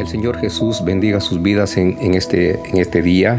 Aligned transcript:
El 0.00 0.08
Señor 0.08 0.38
Jesús 0.38 0.82
bendiga 0.82 1.20
sus 1.20 1.42
vidas 1.42 1.76
en, 1.76 2.14
este, 2.14 2.58
este 2.72 3.02
día. 3.02 3.38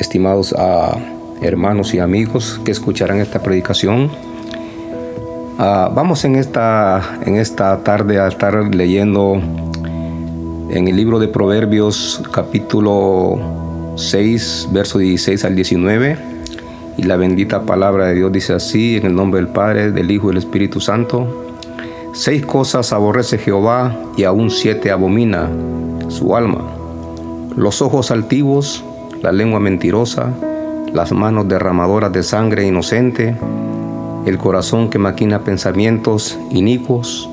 Estimados 0.00 0.52
a 0.58 0.98
hermanos 1.40 1.94
y 1.94 2.00
amigos 2.00 2.60
que 2.64 2.72
escucharán 2.72 3.20
esta 3.20 3.40
predicación. 3.44 4.10
Ah, 5.60 5.88
vamos 5.94 6.24
en 6.24 6.34
esta, 6.34 7.00
en 7.24 7.36
esta 7.36 7.84
tarde 7.84 8.18
a 8.18 8.26
estar 8.26 8.54
leyendo 8.74 9.40
en 10.70 10.88
el 10.88 10.96
libro 10.96 11.20
de 11.20 11.28
Proverbios 11.28 12.20
capítulo 12.32 13.38
6, 13.94 14.70
verso 14.72 14.98
16 14.98 15.44
al 15.44 15.54
19. 15.54 16.18
Y 16.96 17.04
la 17.04 17.14
bendita 17.14 17.62
palabra 17.62 18.08
de 18.08 18.14
Dios 18.14 18.32
dice 18.32 18.52
así, 18.52 18.96
en 18.96 19.06
el 19.06 19.14
nombre 19.14 19.40
del 19.40 19.52
Padre, 19.52 19.92
del 19.92 20.10
Hijo 20.10 20.26
y 20.26 20.28
del 20.30 20.38
Espíritu 20.38 20.80
Santo. 20.80 21.51
Seis 22.14 22.44
cosas 22.44 22.92
aborrece 22.92 23.38
Jehová 23.38 23.96
y 24.18 24.24
aún 24.24 24.50
siete 24.50 24.90
abomina 24.90 25.48
su 26.08 26.36
alma. 26.36 26.62
Los 27.56 27.80
ojos 27.80 28.10
altivos, 28.10 28.84
la 29.22 29.32
lengua 29.32 29.60
mentirosa, 29.60 30.30
las 30.92 31.12
manos 31.12 31.48
derramadoras 31.48 32.12
de 32.12 32.22
sangre 32.22 32.66
inocente, 32.66 33.34
el 34.26 34.36
corazón 34.36 34.90
que 34.90 34.98
maquina 34.98 35.40
pensamientos 35.40 36.38
inicuos, 36.50 37.30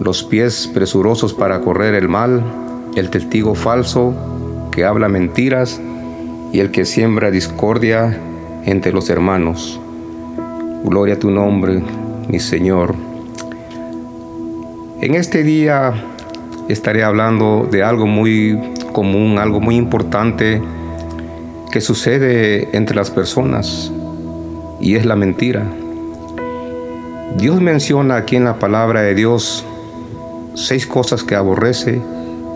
los 0.00 0.24
pies 0.24 0.70
presurosos 0.72 1.34
para 1.34 1.60
correr 1.60 1.94
el 1.94 2.08
mal, 2.08 2.42
el 2.96 3.10
testigo 3.10 3.54
falso 3.54 4.14
que 4.70 4.86
habla 4.86 5.10
mentiras 5.10 5.82
y 6.50 6.60
el 6.60 6.70
que 6.70 6.86
siembra 6.86 7.30
discordia 7.30 8.18
entre 8.64 8.92
los 8.92 9.10
hermanos. 9.10 9.78
Gloria 10.82 11.16
a 11.16 11.18
tu 11.18 11.30
nombre, 11.30 11.82
mi 12.26 12.40
Señor. 12.40 12.94
En 15.00 15.14
este 15.14 15.44
día 15.44 15.94
estaré 16.68 17.04
hablando 17.04 17.68
de 17.70 17.84
algo 17.84 18.08
muy 18.08 18.58
común, 18.92 19.38
algo 19.38 19.60
muy 19.60 19.76
importante 19.76 20.60
que 21.70 21.80
sucede 21.80 22.76
entre 22.76 22.96
las 22.96 23.12
personas 23.12 23.92
y 24.80 24.96
es 24.96 25.06
la 25.06 25.14
mentira. 25.14 25.64
Dios 27.36 27.60
menciona 27.60 28.16
aquí 28.16 28.34
en 28.34 28.42
la 28.42 28.58
palabra 28.58 29.02
de 29.02 29.14
Dios 29.14 29.64
seis 30.54 30.84
cosas 30.84 31.22
que 31.22 31.36
aborrece 31.36 32.00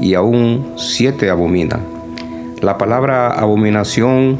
y 0.00 0.14
aún 0.14 0.72
siete 0.76 1.30
abomina. 1.30 1.78
La 2.60 2.76
palabra 2.76 3.28
abominación 3.28 4.36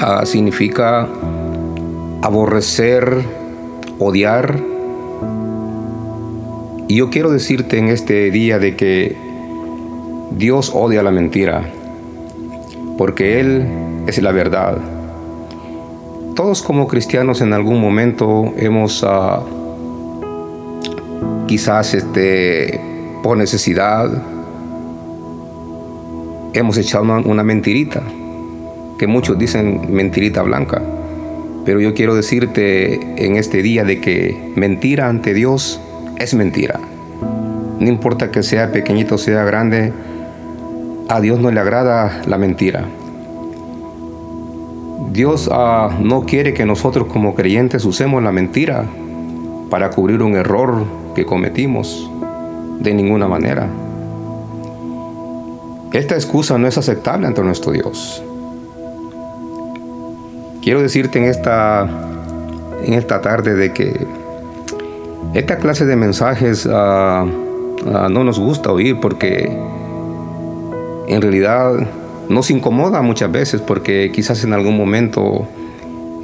ah, 0.00 0.26
significa 0.26 1.08
aborrecer, 2.22 3.22
odiar, 4.00 4.71
y 6.92 6.96
yo 6.96 7.08
quiero 7.08 7.30
decirte 7.30 7.78
en 7.78 7.88
este 7.88 8.30
día 8.30 8.58
de 8.58 8.76
que 8.76 9.16
Dios 10.32 10.72
odia 10.74 11.02
la 11.02 11.10
mentira, 11.10 11.64
porque 12.98 13.40
Él 13.40 13.66
es 14.06 14.20
la 14.20 14.30
verdad. 14.30 14.76
Todos 16.36 16.60
como 16.60 16.88
cristianos 16.88 17.40
en 17.40 17.54
algún 17.54 17.80
momento 17.80 18.52
hemos 18.58 19.02
uh, 19.02 19.40
quizás 21.46 21.94
este, 21.94 22.78
por 23.22 23.38
necesidad, 23.38 24.10
hemos 26.52 26.76
echado 26.76 27.04
una, 27.04 27.20
una 27.20 27.42
mentirita, 27.42 28.02
que 28.98 29.06
muchos 29.06 29.38
dicen 29.38 29.94
mentirita 29.94 30.42
blanca. 30.42 30.82
Pero 31.64 31.80
yo 31.80 31.94
quiero 31.94 32.14
decirte 32.14 33.24
en 33.24 33.36
este 33.36 33.62
día 33.62 33.82
de 33.82 33.98
que 33.98 34.52
mentira 34.56 35.08
ante 35.08 35.32
Dios 35.32 35.80
es 36.18 36.34
mentira. 36.34 36.80
No 37.78 37.88
importa 37.88 38.30
que 38.30 38.42
sea 38.42 38.70
pequeñito 38.70 39.16
o 39.16 39.18
sea 39.18 39.44
grande, 39.44 39.92
a 41.08 41.20
Dios 41.20 41.40
no 41.40 41.50
le 41.50 41.60
agrada 41.60 42.22
la 42.26 42.38
mentira. 42.38 42.84
Dios 45.12 45.50
ah, 45.52 45.90
no 46.00 46.22
quiere 46.22 46.54
que 46.54 46.64
nosotros 46.64 47.08
como 47.08 47.34
creyentes 47.34 47.84
usemos 47.84 48.22
la 48.22 48.32
mentira 48.32 48.84
para 49.68 49.90
cubrir 49.90 50.22
un 50.22 50.36
error 50.36 50.84
que 51.14 51.26
cometimos 51.26 52.10
de 52.80 52.94
ninguna 52.94 53.28
manera. 53.28 53.68
Esta 55.92 56.14
excusa 56.14 56.56
no 56.56 56.66
es 56.66 56.78
aceptable 56.78 57.26
ante 57.26 57.42
nuestro 57.42 57.72
Dios. 57.72 58.22
Quiero 60.62 60.80
decirte 60.80 61.18
en 61.18 61.26
esta, 61.26 61.86
en 62.84 62.94
esta 62.94 63.20
tarde 63.20 63.54
de 63.54 63.72
que 63.72 64.06
esta 65.34 65.56
clase 65.58 65.86
de 65.86 65.96
mensajes 65.96 66.68
ah, 66.70 67.24
ah, 67.94 68.08
no 68.10 68.24
nos 68.24 68.38
gusta 68.38 68.70
oír 68.72 68.98
porque 69.00 69.50
en 71.08 71.22
realidad 71.22 71.72
nos 72.28 72.50
incomoda 72.50 73.02
muchas 73.02 73.30
veces 73.32 73.60
porque 73.60 74.12
quizás 74.12 74.44
en 74.44 74.52
algún 74.52 74.76
momento 74.76 75.46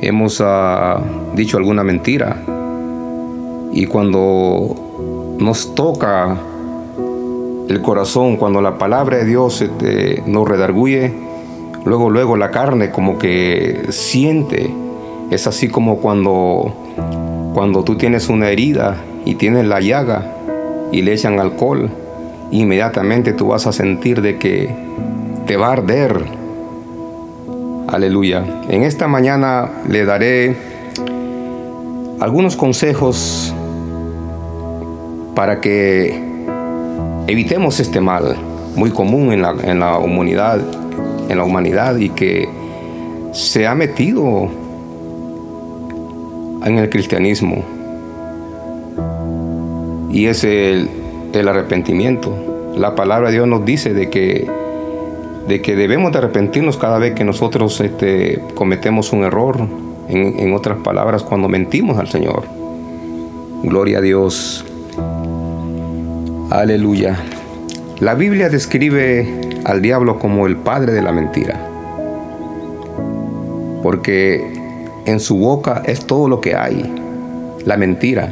hemos 0.00 0.42
ah, 0.44 1.00
dicho 1.34 1.56
alguna 1.56 1.84
mentira 1.84 2.42
y 3.72 3.86
cuando 3.86 5.36
nos 5.38 5.74
toca 5.74 6.36
el 7.68 7.82
corazón, 7.82 8.36
cuando 8.36 8.60
la 8.60 8.78
palabra 8.78 9.18
de 9.18 9.24
Dios 9.24 9.60
este, 9.60 10.22
nos 10.26 10.48
redarguye, 10.48 11.12
luego, 11.84 12.10
luego 12.10 12.36
la 12.36 12.50
carne 12.50 12.90
como 12.90 13.18
que 13.18 13.86
siente. 13.90 14.74
Es 15.30 15.46
así 15.46 15.68
como 15.68 15.98
cuando 15.98 16.72
cuando 17.54 17.84
tú 17.84 17.96
tienes 17.96 18.28
una 18.28 18.50
herida 18.50 18.96
y 19.24 19.34
tienes 19.34 19.66
la 19.66 19.80
llaga 19.80 20.34
y 20.92 21.02
le 21.02 21.12
echan 21.12 21.40
alcohol, 21.40 21.90
inmediatamente 22.50 23.32
tú 23.32 23.48
vas 23.48 23.66
a 23.66 23.72
sentir 23.72 24.22
de 24.22 24.38
que 24.38 24.74
te 25.46 25.56
va 25.56 25.68
a 25.68 25.72
arder. 25.72 26.24
Aleluya. 27.88 28.44
En 28.68 28.82
esta 28.82 29.08
mañana 29.08 29.70
le 29.88 30.04
daré 30.04 30.56
algunos 32.20 32.56
consejos 32.56 33.54
para 35.34 35.60
que 35.60 36.20
evitemos 37.26 37.80
este 37.80 38.00
mal 38.00 38.36
muy 38.74 38.90
común 38.90 39.32
en 39.32 39.42
la, 39.42 39.54
en 39.62 39.80
la 39.80 39.98
humanidad, 39.98 40.60
en 41.28 41.38
la 41.38 41.44
humanidad 41.44 41.96
y 41.96 42.10
que 42.10 42.48
se 43.32 43.66
ha 43.66 43.74
metido 43.74 44.48
en 46.68 46.78
el 46.78 46.88
cristianismo 46.88 47.64
y 50.10 50.26
es 50.26 50.44
el, 50.44 50.88
arrepentimiento. 51.46 52.34
La 52.76 52.94
palabra 52.94 53.28
de 53.28 53.34
Dios 53.34 53.46
nos 53.46 53.64
dice 53.64 53.94
de 53.94 54.10
que, 54.10 54.48
de 55.46 55.62
que 55.62 55.76
debemos 55.76 56.12
de 56.12 56.18
arrepentirnos 56.18 56.76
cada 56.76 56.98
vez 56.98 57.14
que 57.14 57.24
nosotros 57.24 57.80
este, 57.80 58.40
cometemos 58.54 59.12
un 59.12 59.24
error, 59.24 59.60
en, 60.08 60.40
en 60.40 60.54
otras 60.54 60.78
palabras, 60.78 61.22
cuando 61.22 61.48
mentimos 61.48 61.98
al 61.98 62.08
Señor. 62.08 62.44
Gloria 63.62 63.98
a 63.98 64.00
Dios. 64.00 64.64
Aleluya. 66.50 67.18
La 68.00 68.14
Biblia 68.14 68.48
describe 68.48 69.60
al 69.64 69.82
diablo 69.82 70.18
como 70.18 70.46
el 70.46 70.56
padre 70.56 70.92
de 70.92 71.02
la 71.02 71.12
mentira. 71.12 71.60
Porque 73.82 74.57
en 75.08 75.20
su 75.20 75.38
boca 75.38 75.82
es 75.86 76.04
todo 76.06 76.28
lo 76.28 76.40
que 76.40 76.54
hay, 76.54 76.84
la 77.64 77.78
mentira. 77.78 78.30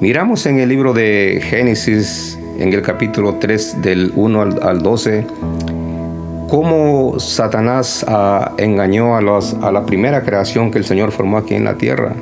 Miramos 0.00 0.46
en 0.46 0.58
el 0.58 0.70
libro 0.70 0.94
de 0.94 1.42
Génesis, 1.44 2.38
en 2.58 2.72
el 2.72 2.80
capítulo 2.80 3.34
3 3.34 3.82
del 3.82 4.12
1 4.16 4.40
al, 4.62 4.82
12, 4.82 5.26
cómo 6.48 7.20
Satanás 7.20 8.02
ah, 8.08 8.52
engañó 8.56 9.14
a, 9.14 9.18
a, 9.18 9.72
la 9.72 9.84
primera 9.84 10.22
creación 10.22 10.70
que 10.70 10.78
el 10.78 10.84
Señor 10.84 11.12
formó 11.12 11.36
aquí 11.36 11.54
en 11.54 11.64
la 11.64 11.74
tierra. 11.74 12.14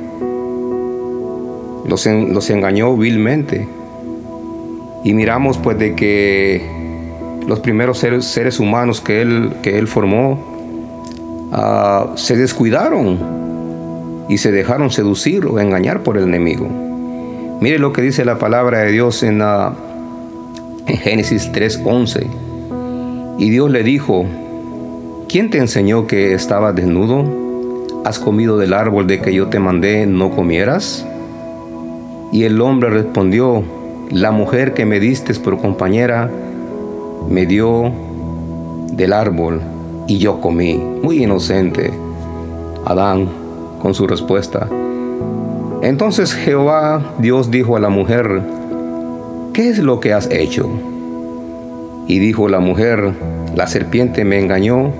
Los, 1.87 2.05
los 2.05 2.49
engañó 2.49 2.97
vilmente. 2.97 3.65
Y 5.05 5.13
miramos 5.13 5.57
pues 5.57 5.79
de 5.79 5.95
que 5.95 6.61
los 7.47 7.61
primeros 7.61 7.97
seres, 7.97 8.59
humanos 8.59 8.99
que 8.99 9.21
él 9.21 9.87
formó, 9.87 10.50
Ah, 11.53 12.13
se 12.15 12.37
descuidaron 12.37 13.17
y 14.29 14.37
se 14.37 14.53
dejaron 14.53 14.89
seducir 14.89 15.45
o 15.45 15.59
engañar 15.59 16.01
por 16.01 16.17
el 16.17 16.23
enemigo. 16.23 16.67
Mire 17.59 17.77
lo 17.77 17.91
que 17.91 18.01
dice 18.01 18.23
la 18.23 18.39
palabra 18.39 18.79
de 18.79 18.91
Dios 18.93 19.21
en, 19.23 19.41
en 19.41 20.97
Génesis 20.97 21.51
3:11. 21.51 22.25
Y 23.37 23.49
Dios 23.49 23.69
le 23.69 23.83
dijo, 23.83 24.25
¿quién 25.27 25.49
te 25.49 25.57
enseñó 25.57 26.07
que 26.07 26.33
estabas 26.33 26.73
desnudo? 26.73 27.25
¿Has 28.05 28.17
comido 28.17 28.57
del 28.57 28.73
árbol 28.73 29.05
de 29.07 29.19
que 29.19 29.33
yo 29.33 29.47
te 29.47 29.59
mandé 29.59 30.05
no 30.05 30.31
comieras? 30.31 31.05
Y 32.31 32.45
el 32.45 32.61
hombre 32.61 32.89
respondió, 32.91 33.61
la 34.09 34.31
mujer 34.31 34.73
que 34.73 34.85
me 34.85 35.01
diste 35.01 35.33
por 35.35 35.59
compañera 35.59 36.31
me 37.29 37.45
dio 37.45 37.91
del 38.93 39.11
árbol 39.11 39.61
y 40.07 40.17
yo 40.17 40.41
comí. 40.41 40.75
Muy 40.75 41.23
inocente. 41.23 41.91
Adán 42.85 43.27
con 43.81 43.93
su 43.93 44.07
respuesta. 44.07 44.67
Entonces 45.81 46.33
Jehová 46.33 47.13
Dios 47.19 47.49
dijo 47.49 47.75
a 47.75 47.79
la 47.79 47.89
mujer, 47.89 48.41
¿qué 49.53 49.69
es 49.69 49.79
lo 49.79 49.99
que 49.99 50.13
has 50.13 50.29
hecho? 50.29 50.69
Y 52.07 52.19
dijo 52.19 52.47
la 52.47 52.59
mujer, 52.59 53.13
la 53.55 53.67
serpiente 53.67 54.23
me 54.23 54.39
engañó 54.39 54.91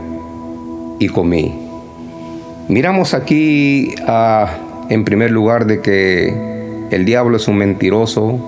y 0.99 1.07
comí. 1.07 1.53
Miramos 2.67 3.13
aquí 3.13 3.93
en 4.89 5.03
primer 5.03 5.31
lugar 5.31 5.65
de 5.65 5.81
que 5.81 6.87
el 6.91 7.05
diablo 7.05 7.37
es 7.37 7.47
un 7.47 7.57
mentiroso 7.57 8.39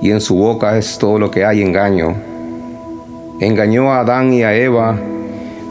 y 0.00 0.10
en 0.10 0.20
su 0.20 0.36
boca 0.36 0.76
es 0.76 0.98
todo 0.98 1.18
lo 1.18 1.30
que 1.30 1.44
hay 1.44 1.62
engaño. 1.62 2.14
Engañó 3.40 3.92
a 3.92 4.00
Adán 4.00 4.32
y 4.32 4.42
a 4.42 4.54
Eva, 4.56 4.98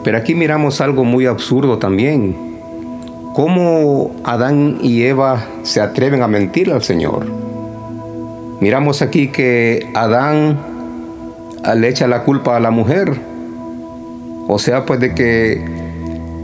pero 0.08 0.16
aquí 0.16 0.34
miramos 0.34 0.80
algo 0.80 1.04
muy 1.04 1.26
absurdo 1.26 1.76
también. 1.76 2.34
¿Cómo 3.34 4.10
Adán 4.24 4.78
y 4.80 5.02
Eva 5.02 5.44
se 5.64 5.82
atreven 5.82 6.22
a 6.22 6.28
mentir 6.28 6.72
al 6.72 6.82
Señor? 6.82 7.26
Miramos 8.58 9.02
aquí 9.02 9.28
que 9.28 9.86
Adán 9.94 10.56
le 11.76 11.88
echa 11.88 12.06
la 12.06 12.22
culpa 12.22 12.56
a 12.56 12.60
la 12.60 12.70
mujer. 12.70 13.20
O 14.46 14.58
sea, 14.58 14.86
pues 14.86 14.98
de 14.98 15.12
que 15.12 15.62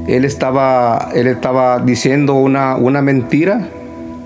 él 0.09 0.27
estaba, 0.27 1.09
él 1.15 1.27
estaba 1.27 1.79
diciendo 1.79 2.35
una, 2.35 2.77
una 2.77 3.01
mentira 3.01 3.67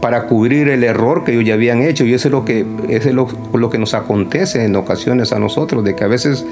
para 0.00 0.26
cubrir 0.26 0.69
el 0.69 0.82
error 0.82 1.23
que 1.23 1.31
ellos 1.31 1.44
ya 1.44 1.55
habían 1.55 1.81
hecho. 1.82 2.05
Y 2.05 2.12
eso 2.12 2.26
es 2.26 2.32
lo 2.32 2.44
que, 2.44 2.67
es 2.88 3.06
lo, 3.06 3.29
lo, 3.52 3.70
que 3.70 3.79
nos 3.79 3.94
acontece 3.94 4.64
en 4.64 4.75
ocasiones 4.75 5.32
a 5.32 5.38
nosotros, 5.38 5.85
de 5.85 5.94
que 5.94 6.02
a 6.02 6.08
veces 6.08 6.44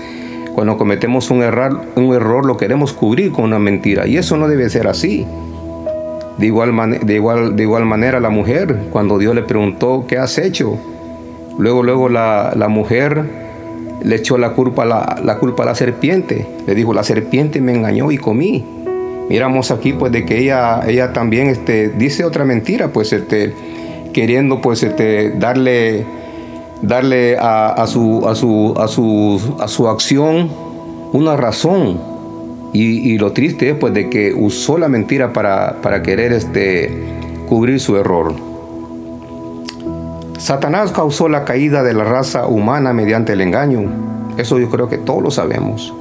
cuando 0.56 0.78
cometemos 0.78 1.30
un 1.30 1.42
error, 1.42 1.82
un 1.96 2.14
error 2.14 2.46
lo 2.46 2.56
queremos 2.56 2.94
cubrir 2.94 3.30
con 3.30 3.44
una 3.44 3.58
mentira. 3.58 4.06
Y 4.06 4.16
eso 4.16 4.38
no 4.38 4.48
debe 4.48 4.70
ser 4.70 4.88
así. 4.88 5.26
De 6.38 6.46
igual, 6.46 6.72
de, 7.02 7.14
igual, 7.14 7.56
de 7.56 7.62
igual 7.62 7.84
manera 7.84 8.20
la 8.20 8.30
mujer, 8.30 8.74
cuando 8.90 9.18
Dios 9.18 9.34
le 9.34 9.42
preguntó, 9.42 10.06
¿qué 10.08 10.16
has 10.16 10.38
hecho? 10.38 10.78
Luego, 11.58 11.82
luego 11.82 12.08
la, 12.08 12.54
la 12.56 12.68
mujer 12.68 13.22
le 14.02 14.16
echó 14.16 14.38
la 14.38 14.54
culpa, 14.54 14.86
la, 14.86 15.20
la 15.22 15.36
culpa 15.36 15.64
a 15.64 15.66
la 15.66 15.74
serpiente. 15.74 16.46
Le 16.66 16.74
dijo, 16.74 16.94
la 16.94 17.04
serpiente 17.04 17.60
me 17.60 17.74
engañó 17.74 18.10
y 18.10 18.16
comí. 18.16 18.64
Miramos 19.28 19.70
aquí 19.70 19.92
pues 19.92 20.10
de 20.10 20.24
que 20.24 20.38
ella, 20.38 20.80
ella 20.86 21.12
también 21.12 21.48
este, 21.48 21.90
dice 21.90 22.24
otra 22.24 22.46
mentira, 22.46 22.88
pues 22.88 23.12
este, 23.12 23.52
queriendo 24.14 24.62
pues 24.62 24.82
este, 24.82 25.32
darle, 25.32 26.06
darle 26.82 27.36
a, 27.38 27.84
su, 27.86 28.26
a, 28.28 28.34
su, 28.34 28.74
a, 28.78 28.88
su, 28.88 29.56
a 29.60 29.68
su 29.68 29.88
acción 29.88 30.50
una 31.12 31.36
razón. 31.36 31.98
Y, 32.72 33.16
lo 33.16 33.32
triste 33.32 33.70
es 33.70 33.76
pues 33.76 33.94
de 33.94 34.10
que 34.10 34.34
usó 34.34 34.76
la 34.76 34.88
mentira 34.88 35.32
para, 35.32 35.80
para 35.80 36.02
querer 36.02 36.32
este, 36.32 36.92
cubrir 37.48 37.80
su 37.80 37.96
error. 37.96 38.34
Satanás 40.38 40.92
causó 40.92 41.30
la 41.30 41.46
caída 41.46 41.82
de 41.82 41.94
la 41.94 42.04
raza 42.04 42.46
humana 42.46 42.92
mediante 42.92 43.32
el 43.32 43.40
engaño. 43.40 43.90
Eso 44.36 44.58
yo 44.58 44.68
creo 44.68 44.90
que 44.90 44.98
todos 44.98 45.22
lo 45.22 45.30
sabemos. 45.30 45.94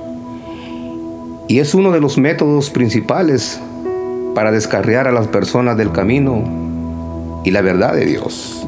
Y 1.47 1.59
es 1.59 1.73
uno 1.73 1.91
de 1.91 2.01
los 2.01 2.17
métodos 2.17 2.69
principales 2.69 3.61
para 4.33 4.51
descarriar 4.51 5.07
a 5.07 5.13
las 5.13 5.27
personas 5.27 5.77
del 5.77 5.93
camino 5.93 6.43
y 7.45 7.51
la 7.51 7.61
verdad 7.61 7.93
de 7.93 8.05
Dios. 8.05 8.67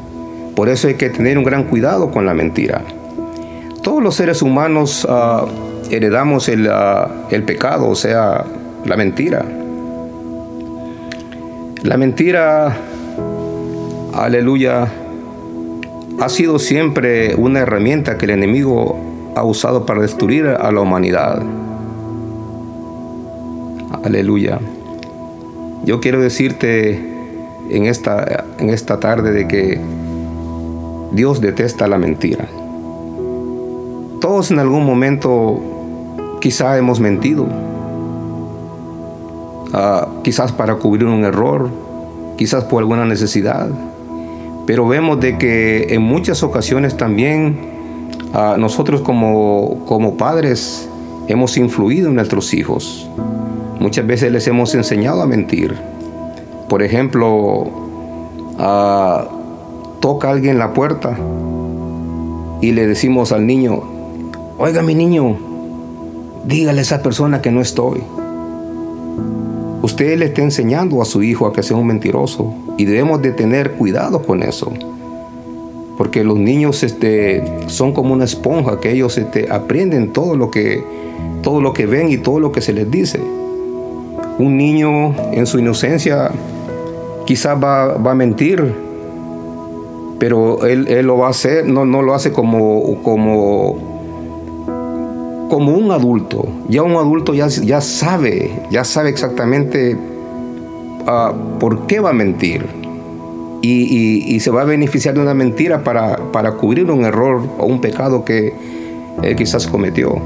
Por 0.58 0.68
eso 0.68 0.88
hay 0.88 0.94
que 0.94 1.08
tener 1.08 1.38
un 1.38 1.44
gran 1.44 1.62
cuidado 1.62 2.10
con 2.10 2.26
la 2.26 2.34
mentira. 2.34 2.82
Todos 3.80 4.02
los 4.02 4.16
seres 4.16 4.42
humanos 4.42 5.06
uh, 5.08 5.46
heredamos 5.88 6.48
el, 6.48 6.66
uh, 6.66 7.30
el 7.30 7.44
pecado, 7.44 7.86
o 7.88 7.94
sea, 7.94 8.44
la 8.84 8.96
mentira. 8.96 9.44
La 11.84 11.96
mentira, 11.96 12.76
aleluya, 14.12 14.88
ha 16.18 16.28
sido 16.28 16.58
siempre 16.58 17.36
una 17.36 17.60
herramienta 17.60 18.18
que 18.18 18.24
el 18.24 18.32
enemigo 18.32 18.98
ha 19.36 19.44
usado 19.44 19.86
para 19.86 20.02
destruir 20.02 20.48
a 20.48 20.72
la 20.72 20.80
humanidad. 20.80 21.40
Aleluya. 24.02 24.58
Yo 25.84 26.00
quiero 26.00 26.20
decirte 26.20 27.00
en 27.70 27.84
esta, 27.84 28.44
en 28.58 28.70
esta 28.70 28.98
tarde 28.98 29.30
de 29.30 29.46
que 29.46 30.07
Dios 31.12 31.40
detesta 31.40 31.86
la 31.88 31.98
mentira. 31.98 32.46
Todos 34.20 34.50
en 34.50 34.58
algún 34.58 34.84
momento 34.84 35.60
quizá 36.40 36.76
hemos 36.76 37.00
mentido. 37.00 37.46
Ah, 39.72 40.08
quizás 40.22 40.52
para 40.52 40.76
cubrir 40.76 41.06
un 41.06 41.24
error, 41.24 41.70
quizás 42.36 42.64
por 42.64 42.80
alguna 42.80 43.04
necesidad. 43.04 43.68
Pero 44.66 44.86
vemos 44.86 45.20
de 45.20 45.38
que 45.38 45.94
en 45.94 46.02
muchas 46.02 46.42
ocasiones 46.42 46.96
también 46.96 47.58
ah, 48.34 48.56
nosotros 48.58 49.00
como, 49.00 49.84
como 49.86 50.16
padres 50.16 50.88
hemos 51.28 51.56
influido 51.56 52.08
en 52.08 52.16
nuestros 52.16 52.52
hijos. 52.52 53.08
Muchas 53.80 54.06
veces 54.06 54.32
les 54.32 54.46
hemos 54.46 54.74
enseñado 54.74 55.22
a 55.22 55.26
mentir. 55.26 55.74
Por 56.68 56.82
ejemplo, 56.82 57.66
ah, 58.58 59.26
toca 60.00 60.30
alguien 60.30 60.58
la 60.58 60.72
puerta 60.72 61.16
y 62.60 62.72
le 62.72 62.86
decimos 62.86 63.32
al 63.32 63.46
niño, 63.46 63.82
oiga 64.58 64.82
mi 64.82 64.94
niño, 64.94 65.36
dígale 66.44 66.80
a 66.80 66.82
esa 66.82 67.02
persona 67.02 67.40
que 67.40 67.50
no 67.50 67.60
estoy. 67.60 68.02
Usted 69.80 70.18
le 70.18 70.26
está 70.26 70.42
enseñando 70.42 71.00
a 71.00 71.04
su 71.04 71.22
hijo 71.22 71.46
a 71.46 71.52
que 71.52 71.62
sea 71.62 71.76
un 71.76 71.86
mentiroso 71.86 72.52
y 72.76 72.84
debemos 72.84 73.22
de 73.22 73.32
tener 73.32 73.72
cuidado 73.72 74.22
con 74.22 74.42
eso. 74.42 74.72
Porque 75.96 76.24
los 76.24 76.38
niños 76.38 76.82
este, 76.82 77.44
son 77.66 77.92
como 77.92 78.14
una 78.14 78.24
esponja 78.24 78.80
que 78.80 78.92
ellos 78.92 79.18
este, 79.18 79.50
aprenden 79.50 80.12
todo 80.12 80.36
lo, 80.36 80.50
que, 80.50 80.82
todo 81.42 81.60
lo 81.60 81.72
que 81.72 81.86
ven 81.86 82.10
y 82.10 82.18
todo 82.18 82.40
lo 82.40 82.52
que 82.52 82.60
se 82.60 82.72
les 82.72 82.90
dice. 82.90 83.20
Un 84.38 84.56
niño 84.56 85.14
en 85.32 85.46
su 85.46 85.58
inocencia 85.58 86.30
quizás 87.24 87.56
va, 87.62 87.94
a 87.94 88.14
mentir, 88.14 88.72
pero 90.18 90.66
él, 90.66 90.86
lo 91.06 91.18
va 91.18 91.28
a 91.28 91.30
hacer, 91.30 91.66
no, 91.66 91.84
no 91.84 92.02
lo 92.02 92.14
hace 92.14 92.32
como, 92.32 93.02
como, 93.02 93.76
como 95.48 95.72
un 95.72 95.90
adulto. 95.90 96.46
Ya 96.68 96.82
un 96.82 96.96
adulto 96.96 97.34
ya, 97.34 97.48
ya 97.48 97.80
sabe, 97.80 98.50
ya 98.70 98.84
sabe 98.84 99.10
exactamente 99.10 99.96
Ah, 101.10 101.32
por 101.58 101.86
qué 101.86 102.00
va 102.00 102.10
a 102.10 102.12
mentir. 102.12 102.66
Y, 103.62 104.38
se 104.40 104.50
va 104.50 104.60
a 104.60 104.64
beneficiar 104.64 105.14
de 105.14 105.22
una 105.22 105.32
mentira 105.32 105.82
para, 105.82 106.18
para 106.32 106.52
cubrir 106.52 106.90
un 106.90 107.04
error 107.04 107.40
o 107.58 107.64
un 107.64 107.80
pecado 107.80 108.26
que 108.26 108.52
él 109.22 109.34
quizás 109.34 109.66
cometió. 109.66 110.16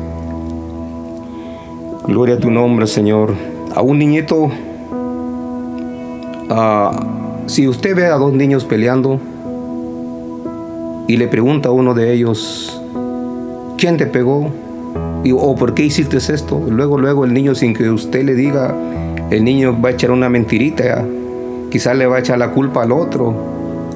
Gloria 2.08 2.34
a 2.34 2.38
tu 2.38 2.50
nombre, 2.50 2.88
Señor. 2.88 3.32
A 3.74 3.80
un 3.80 4.00
niñito, 4.00 4.50
ah, 6.50 6.90
si 7.46 7.68
usted 7.68 7.94
ve 7.94 8.06
a 8.06 8.16
dos 8.16 8.32
niños 8.32 8.64
peleando 8.64 9.20
y 11.12 11.18
le 11.18 11.28
pregunta 11.28 11.68
a 11.68 11.72
uno 11.72 11.92
de 11.92 12.10
ellos, 12.10 12.80
¿quién 13.76 13.98
te 13.98 14.06
pegó? 14.06 14.50
¿O 15.30 15.54
por 15.56 15.74
qué 15.74 15.82
hiciste 15.82 16.16
esto? 16.16 16.64
Luego, 16.70 16.96
luego 16.96 17.26
el 17.26 17.34
niño 17.34 17.54
sin 17.54 17.74
que 17.74 17.90
usted 17.90 18.24
le 18.24 18.34
diga, 18.34 18.74
el 19.30 19.44
niño 19.44 19.78
va 19.78 19.90
a 19.90 19.92
echar 19.92 20.10
una 20.10 20.30
mentirita, 20.30 21.04
quizás 21.70 21.98
le 21.98 22.06
va 22.06 22.16
a 22.16 22.20
echar 22.20 22.38
la 22.38 22.52
culpa 22.52 22.84
al 22.84 22.92
otro, 22.92 23.34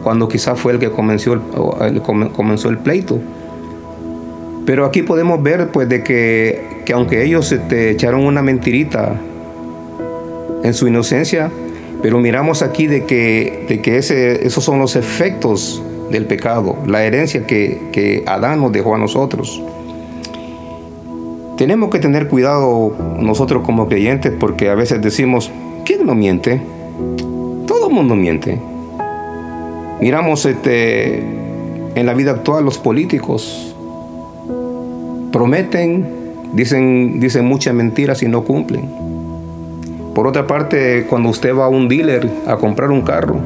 cuando 0.03 0.29
quizás 0.29 0.61
fue 0.61 0.75
el 0.75 0.79
que 0.79 0.91
comenzó 0.91 1.33
el, 1.33 2.03
comenzó 2.03 2.69
el 2.69 2.77
pleito. 2.77 3.19
Pero 4.67 4.85
aquí 4.85 5.01
podemos 5.01 5.43
ver 5.43 5.71
pues 5.73 5.89
de 5.89 6.05
que, 6.05 6.85
aunque 6.93 7.25
ellos 7.25 7.51
este, 7.51 7.93
echaron 7.93 8.27
una 8.27 8.43
mentirita 8.43 9.19
en 10.63 10.75
su 10.75 10.87
inocencia, 10.87 11.51
pero 12.03 12.19
miramos 12.19 12.61
aquí 12.61 12.87
de 12.87 13.07
que, 13.07 13.65
de 13.71 13.81
que 13.81 13.97
ese, 13.97 14.47
esos 14.47 14.63
son 14.63 14.79
los 14.79 14.97
efectos 14.97 15.83
del 16.11 16.27
pecado, 16.27 16.77
la 16.87 17.05
herencia 17.05 17.47
que, 17.47 17.89
que 17.93 18.25
Adán 18.27 18.61
nos 18.61 18.73
dejó 18.73 18.95
a 18.95 18.99
nosotros. 18.99 19.63
Tenemos 21.57 21.89
que 21.91 21.99
tener 21.99 22.29
cuidado 22.29 22.95
nosotros 23.19 23.63
como 23.65 23.89
creyentes 23.89 24.33
porque 24.39 24.69
a 24.69 24.75
veces 24.75 25.01
decimos, 25.01 25.51
¿quién 25.85 26.05
no 26.05 26.15
miente? 26.15 26.61
Todo 27.67 27.89
el 27.89 27.95
mundo 27.95 28.15
miente. 28.15 28.61
Miramos 30.01 30.45
este, 30.45 31.19
en 31.95 32.05
la 32.05 32.13
vida 32.13 32.33
actual 32.33 32.65
los 32.65 32.77
políticos. 32.77 33.75
Prometen, 35.33 36.07
dicen, 36.53 37.19
dicen 37.21 37.47
muchas 37.47 37.73
mentiras 37.73 38.23
y 38.23 38.29
no 38.29 38.45
cumplen. 38.45 38.91
Por 40.15 40.27
otra 40.27 40.47
parte, 40.47 41.07
cuando 41.09 41.31
usted 41.31 41.57
va 41.57 41.65
a 41.65 41.69
un 41.69 41.89
dealer 41.89 42.31
a 42.47 42.57
comprar 42.57 42.91
un 42.91 43.01
carro, 43.01 43.37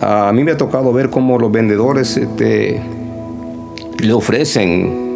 a 0.00 0.32
mí 0.32 0.44
me 0.44 0.52
ha 0.52 0.56
tocado 0.56 0.92
ver 0.92 1.10
cómo 1.10 1.38
los 1.38 1.52
vendedores 1.52 2.16
este, 2.16 2.80
le 3.98 4.12
ofrecen 4.12 5.10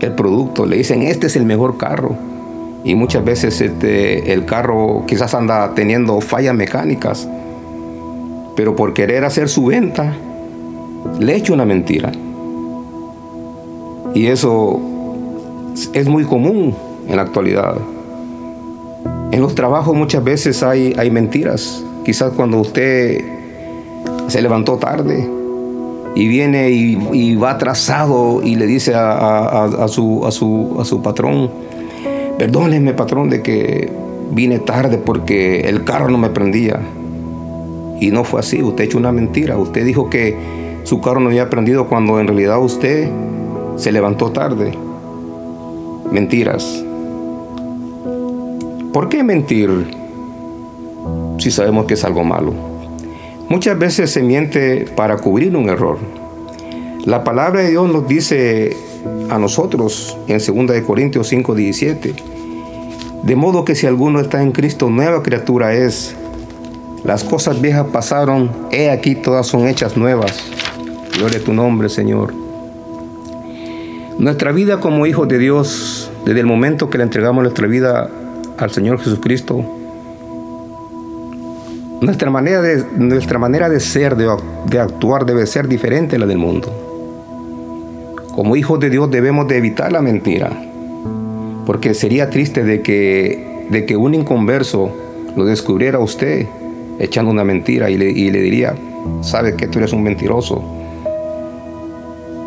el 0.00 0.12
producto, 0.14 0.66
le 0.66 0.78
dicen, 0.78 1.02
este 1.02 1.28
es 1.28 1.36
el 1.36 1.46
mejor 1.46 1.76
carro. 1.76 2.16
Y 2.84 2.96
muchas 2.96 3.24
veces 3.24 3.60
este, 3.60 4.32
el 4.32 4.44
carro 4.44 5.04
quizás 5.06 5.34
anda 5.34 5.72
teniendo 5.74 6.20
fallas 6.20 6.54
mecánicas, 6.54 7.28
pero 8.56 8.74
por 8.74 8.92
querer 8.92 9.24
hacer 9.24 9.48
su 9.48 9.66
venta, 9.66 10.12
le 11.20 11.36
hecho 11.36 11.54
una 11.54 11.64
mentira. 11.64 12.10
Y 14.14 14.26
eso 14.26 14.80
es 15.92 16.08
muy 16.08 16.24
común 16.24 16.74
en 17.08 17.16
la 17.16 17.22
actualidad. 17.22 17.76
En 19.30 19.40
los 19.40 19.54
trabajos 19.54 19.96
muchas 19.96 20.24
veces 20.24 20.62
hay, 20.64 20.92
hay 20.98 21.10
mentiras. 21.10 21.84
Quizás 22.04 22.32
cuando 22.32 22.58
usted 22.58 23.24
se 24.28 24.42
levantó 24.42 24.76
tarde 24.76 25.28
y 26.14 26.28
viene 26.28 26.70
y, 26.70 27.36
va 27.36 27.52
atrasado 27.52 28.42
y 28.42 28.56
le 28.56 28.66
dice 28.66 28.94
a, 28.94 29.86
su, 29.88 30.26
a, 30.26 30.30
su, 30.32 30.76
a 30.80 30.84
su 30.84 31.00
patrón, 31.02 31.50
perdóneme 32.38 32.92
patrón 32.92 33.30
de 33.30 33.42
que 33.42 33.90
vine 34.32 34.58
tarde 34.58 34.98
porque 34.98 35.60
el 35.60 35.84
carro 35.84 36.08
no 36.08 36.18
me 36.18 36.30
prendía. 36.30 36.80
Y 38.00 38.10
no 38.10 38.24
fue 38.24 38.40
así, 38.40 38.62
usted 38.62 38.84
hecho 38.84 38.98
una 38.98 39.12
mentira. 39.12 39.56
Usted 39.56 39.84
dijo 39.84 40.10
que 40.10 40.36
su 40.82 41.00
carro 41.00 41.20
no 41.20 41.28
había 41.28 41.48
prendido 41.48 41.86
cuando 41.86 42.18
en 42.18 42.26
realidad 42.26 42.60
usted 42.60 43.08
se 43.76 43.92
levantó 43.92 44.32
tarde. 44.32 44.72
Mentiras. 46.10 46.84
¿Por 48.92 49.08
qué 49.08 49.22
mentir 49.22 50.01
si 51.42 51.50
sabemos 51.50 51.86
que 51.86 51.94
es 51.94 52.04
algo 52.04 52.22
malo? 52.22 52.54
Muchas 53.48 53.76
veces 53.76 54.10
se 54.10 54.22
miente 54.22 54.86
para 54.96 55.16
cubrir 55.16 55.56
un 55.56 55.68
error. 55.68 55.98
La 57.04 57.24
palabra 57.24 57.62
de 57.62 57.70
Dios 57.70 57.92
nos 57.92 58.06
dice 58.06 58.76
a 59.28 59.38
nosotros 59.38 60.16
en 60.28 60.38
2 60.38 60.80
Corintios 60.86 61.26
5, 61.26 61.54
17, 61.54 62.14
de 63.24 63.36
modo 63.36 63.64
que 63.64 63.74
si 63.74 63.88
alguno 63.88 64.20
está 64.20 64.40
en 64.40 64.52
Cristo, 64.52 64.88
nueva 64.88 65.22
criatura 65.22 65.74
es. 65.74 66.14
Las 67.02 67.24
cosas 67.24 67.60
viejas 67.60 67.86
pasaron, 67.92 68.50
he 68.70 68.90
aquí 68.90 69.16
todas 69.16 69.48
son 69.48 69.66
hechas 69.66 69.96
nuevas. 69.96 70.40
Gloria 71.18 71.40
a 71.40 71.42
tu 71.42 71.52
nombre, 71.52 71.88
Señor. 71.88 72.32
Nuestra 74.18 74.52
vida 74.52 74.78
como 74.78 75.06
hijos 75.06 75.26
de 75.26 75.38
Dios, 75.38 76.08
desde 76.24 76.38
el 76.38 76.46
momento 76.46 76.88
que 76.88 76.98
le 76.98 77.04
entregamos 77.04 77.42
nuestra 77.42 77.66
vida 77.66 78.08
al 78.58 78.70
Señor 78.70 79.00
Jesucristo, 79.00 79.81
nuestra 82.02 82.30
manera 82.30 82.60
de, 82.60 82.84
nuestra 82.96 83.38
manera 83.38 83.68
de 83.68 83.80
ser, 83.80 84.16
de, 84.16 84.28
de 84.66 84.78
actuar, 84.78 85.24
debe 85.24 85.46
ser 85.46 85.68
diferente 85.68 86.16
a 86.16 86.18
la 86.18 86.26
del 86.26 86.38
mundo. 86.38 86.68
Como 88.34 88.56
hijos 88.56 88.78
de 88.80 88.90
Dios 88.90 89.10
debemos 89.10 89.48
de 89.48 89.56
evitar 89.56 89.92
la 89.92 90.02
mentira, 90.02 90.50
porque 91.64 91.94
sería 91.94 92.28
triste 92.28 92.64
de 92.64 92.82
que, 92.82 93.66
de 93.70 93.86
que 93.86 93.96
un 93.96 94.14
inconverso 94.14 94.90
lo 95.36 95.44
descubriera 95.44 95.98
a 95.98 96.00
usted 96.00 96.46
echando 96.98 97.30
una 97.30 97.44
mentira 97.44 97.88
y 97.88 97.96
le, 97.96 98.10
y 98.10 98.30
le 98.30 98.40
diría, 98.40 98.74
sabes 99.22 99.54
que 99.54 99.66
tú 99.66 99.78
eres 99.78 99.92
un 99.92 100.02
mentiroso. 100.02 100.62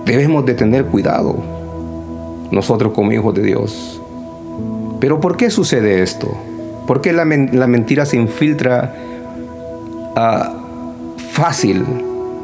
Debemos 0.05 0.45
de 0.45 0.53
tener 0.53 0.85
cuidado 0.85 1.35
nosotros 2.51 2.93
como 2.93 3.11
hijos 3.11 3.33
de 3.33 3.41
Dios. 3.41 4.01
Pero 4.99 5.19
¿por 5.19 5.37
qué 5.37 5.49
sucede 5.49 6.03
esto? 6.03 6.35
¿Por 6.87 7.01
qué 7.01 7.13
la, 7.13 7.25
mentira 7.25 8.05
se 8.05 8.17
infiltra 8.17 8.95
ah, 10.15 10.53
fácil 11.31 11.83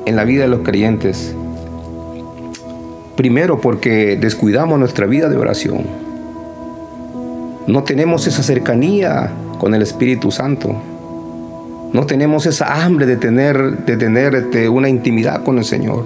en 0.06 0.16
la 0.16 0.24
vida 0.24 0.44
de 0.44 0.48
los 0.48 0.62
creyentes? 0.62 1.36
Primero 3.16 3.60
porque 3.62 4.18
descuidamos 4.18 4.80
nuestra 4.80 5.06
vida 5.06 5.30
de 5.30 5.38
oración. 5.38 5.84
No 7.68 7.84
tenemos 7.84 8.26
esa 8.28 8.42
cercanía 8.42 9.32
con 9.60 9.76
el 9.76 9.82
Espíritu 9.82 10.32
Santo. 10.32 10.76
No 11.94 12.06
tenemos 12.06 12.46
esa 12.46 12.84
hambre 12.84 13.06
de 13.06 13.18
tener, 13.18 13.86
de 13.86 13.98
tener 13.98 14.34
este, 14.34 14.70
una 14.70 14.90
intimidad 14.90 15.44
con 15.44 15.58
el 15.58 15.66
Señor. 15.66 16.06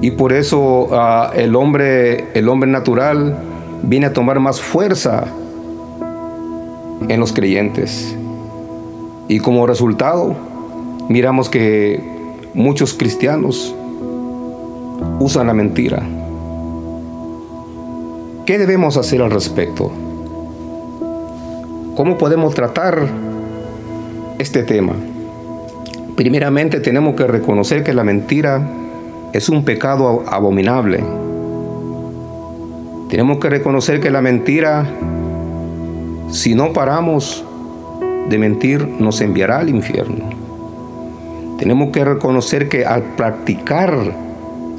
Y 0.00 0.12
por 0.12 0.32
eso 0.32 0.88
ah, 0.92 1.32
el, 1.34 1.56
hombre, 1.56 2.28
el 2.34 2.48
hombre 2.48 2.70
natural 2.70 3.36
viene 3.82 4.06
a 4.06 4.12
tomar 4.12 4.38
más 4.40 4.60
fuerza 4.60 5.24
en 7.08 7.20
los 7.20 7.32
creyentes. 7.32 8.16
Y 9.28 9.40
como 9.40 9.66
resultado, 9.66 10.36
miramos 11.08 11.48
que 11.48 12.00
muchos 12.54 12.94
cristianos 12.94 13.74
usan 15.18 15.46
la 15.46 15.54
mentira. 15.54 16.02
¿Qué 18.46 18.58
debemos 18.58 18.96
hacer 18.96 19.22
al 19.22 19.30
respecto? 19.30 19.90
¿Cómo 21.96 22.16
podemos 22.16 22.54
tratar 22.54 23.08
este 24.38 24.62
tema? 24.62 24.94
Primeramente 26.16 26.80
tenemos 26.80 27.14
que 27.14 27.26
reconocer 27.26 27.82
que 27.82 27.92
la 27.92 28.04
mentira 28.04 28.62
es 29.32 29.48
un 29.48 29.64
pecado 29.64 30.24
abominable. 30.26 31.02
Tenemos 33.08 33.38
que 33.38 33.48
reconocer 33.50 34.00
que 34.00 34.10
la 34.10 34.20
mentira, 34.20 34.86
si 36.30 36.54
no 36.54 36.72
paramos 36.72 37.44
de 38.28 38.38
mentir, 38.38 38.86
nos 38.86 39.20
enviará 39.20 39.58
al 39.58 39.70
infierno. 39.70 40.37
Tenemos 41.58 41.90
que 41.90 42.04
reconocer 42.04 42.68
que 42.68 42.86
al 42.86 43.02
practicar 43.16 44.14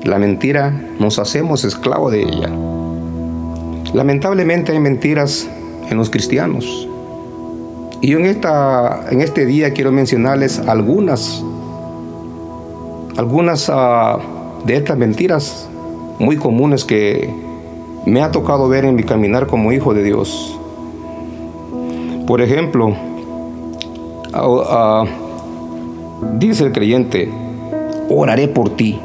la 0.03 0.17
mentira 0.17 0.71
nos 0.97 1.19
hacemos 1.19 1.65
esclavos 1.65 2.11
de 2.11 2.23
ella. 2.23 2.49
Lamentablemente 3.93 4.71
hay 4.71 4.79
mentiras 4.79 5.49
en 5.89 5.97
los 5.97 6.09
cristianos. 6.09 6.87
Y 8.01 8.11
yo 8.11 8.19
en, 8.19 8.25
esta, 8.25 9.07
en 9.11 9.21
este 9.21 9.45
día 9.45 9.73
quiero 9.73 9.91
mencionarles 9.91 10.59
algunas, 10.59 11.43
algunas 13.17 13.67
uh, 13.67 14.19
de 14.65 14.77
estas 14.77 14.97
mentiras 14.97 15.67
muy 16.17 16.37
comunes 16.37 16.85
que 16.85 17.29
me 18.05 18.21
ha 18.21 18.31
tocado 18.31 18.69
ver 18.69 18.85
en 18.85 18.95
mi 18.95 19.03
caminar 19.03 19.47
como 19.47 19.73
hijo 19.73 19.93
de 19.93 20.03
Dios. 20.03 20.57
Por 22.25 22.41
ejemplo, 22.41 22.95
dice 26.37 26.65
el 26.65 26.71
creyente, 26.71 27.31
oraré 28.09 28.47
por 28.47 28.71
ti. 28.71 28.99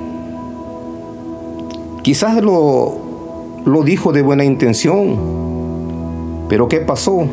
Quizás 2.03 2.43
lo, 2.43 2.95
lo 3.65 3.83
dijo 3.83 4.13
de 4.13 4.23
buena 4.23 4.45
intención, 4.45 5.17
pero 6.49 6.69
¿qué 6.69 6.81
pasó? 6.81 7.27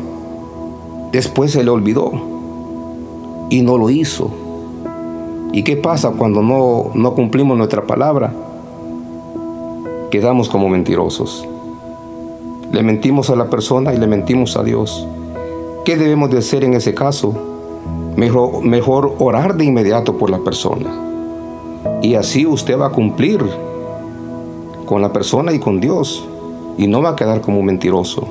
Después 1.12 1.52
se 1.52 1.62
le 1.62 1.70
olvidó 1.70 2.10
y 3.50 3.62
no 3.62 3.76
lo 3.76 3.90
hizo. 3.90 4.30
¿Y 5.52 5.62
qué 5.62 5.76
pasa 5.76 6.12
cuando 6.12 6.42
no, 6.42 6.90
no 6.94 7.14
cumplimos 7.14 7.58
nuestra 7.58 7.82
palabra? 7.86 8.32
Quedamos 10.10 10.48
como 10.48 10.70
mentirosos. 10.70 11.46
Le 12.72 12.82
mentimos 12.82 13.28
a 13.28 13.36
la 13.36 13.50
persona 13.50 13.92
y 13.92 13.98
le 13.98 14.06
mentimos 14.06 14.56
a 14.56 14.62
Dios. 14.62 15.06
¿Qué 15.84 15.96
debemos 15.96 16.30
de 16.30 16.38
hacer 16.38 16.64
en 16.64 16.72
ese 16.72 16.94
caso? 16.94 17.51
Mejor, 18.16 18.64
mejor 18.64 19.14
orar 19.18 19.56
de 19.56 19.64
inmediato 19.64 20.18
por 20.18 20.30
la 20.30 20.38
persona. 20.38 20.90
Y 22.02 22.14
así 22.14 22.46
usted 22.46 22.78
va 22.78 22.86
a 22.86 22.90
cumplir 22.90 23.42
con 24.86 25.00
la 25.02 25.12
persona 25.12 25.52
y 25.52 25.58
con 25.58 25.80
Dios. 25.80 26.26
Y 26.78 26.86
no 26.86 27.02
va 27.02 27.10
a 27.10 27.16
quedar 27.16 27.40
como 27.40 27.62
mentiroso. 27.62 28.28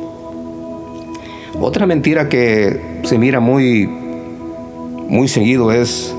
Otra 1.59 1.85
mentira 1.85 2.29
que 2.29 3.01
se 3.03 3.17
mira 3.17 3.39
muy, 3.39 3.87
muy 5.07 5.27
seguido 5.27 5.71
es 5.71 6.15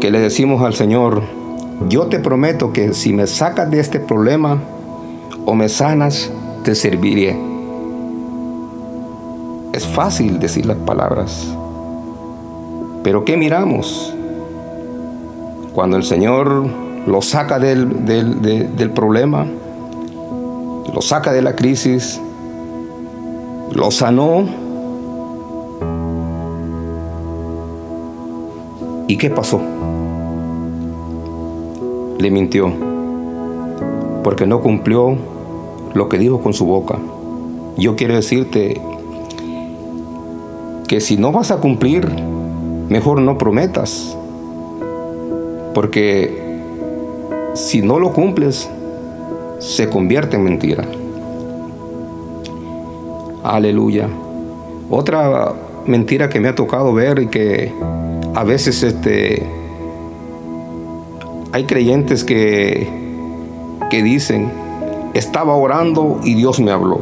que 0.00 0.10
le 0.10 0.20
decimos 0.20 0.62
al 0.62 0.74
Señor, 0.74 1.22
yo 1.88 2.06
te 2.06 2.18
prometo 2.18 2.72
que 2.72 2.92
si 2.92 3.12
me 3.12 3.26
sacas 3.26 3.70
de 3.70 3.80
este 3.80 4.00
problema 4.00 4.60
o 5.46 5.54
me 5.54 5.68
sanas, 5.68 6.30
te 6.64 6.74
serviré. 6.74 7.36
Es 9.72 9.86
fácil 9.86 10.38
decir 10.40 10.66
las 10.66 10.76
palabras, 10.78 11.48
pero 13.08 13.24
¿qué 13.24 13.38
miramos? 13.38 14.12
Cuando 15.72 15.96
el 15.96 16.02
Señor 16.02 16.66
lo 17.06 17.22
saca 17.22 17.58
del, 17.58 18.04
del 18.04 18.90
problema, 18.90 19.46
lo 20.92 21.00
saca 21.00 21.32
de 21.32 21.40
la 21.40 21.56
crisis, 21.56 22.20
lo 23.72 23.90
sanó, 23.90 24.44
¿Y 29.06 29.16
qué 29.16 29.30
pasó? 29.30 29.58
Le 32.18 32.30
mintió, 32.30 32.70
porque 34.22 34.46
no 34.46 34.60
cumplió 34.60 35.16
lo 35.94 36.10
que 36.10 36.18
dijo 36.18 36.42
con 36.42 36.52
su 36.52 36.66
boca. 36.66 36.98
Yo 37.78 37.96
quiero 37.96 38.16
decirte 38.16 38.78
que 40.86 41.00
si 41.00 41.16
no 41.16 41.32
vas 41.32 41.50
a 41.50 41.56
cumplir, 41.56 42.27
mejor 42.88 43.20
no 43.20 43.38
prometas, 43.38 44.16
porque 45.74 46.60
si 47.54 47.82
no 47.82 47.98
lo 47.98 48.12
cumples, 48.12 48.68
se 49.58 49.88
convierte 49.88 50.36
en 50.36 50.44
mentira. 50.44 50.84
Aleluya. 53.42 54.08
Otra 54.90 55.52
mentira 55.86 56.28
que 56.28 56.40
me 56.40 56.48
ha 56.48 56.54
tocado 56.54 56.92
ver 56.92 57.18
y 57.20 57.28
que 57.28 57.72
a 58.34 58.44
veces 58.44 58.82
este, 58.82 59.46
hay 61.52 61.64
creyentes 61.64 62.24
que, 62.24 62.88
que 63.90 64.02
dicen, 64.02 64.50
estaba 65.14 65.54
orando 65.54 66.20
y 66.22 66.34
Dios 66.34 66.60
me 66.60 66.70
habló, 66.70 67.00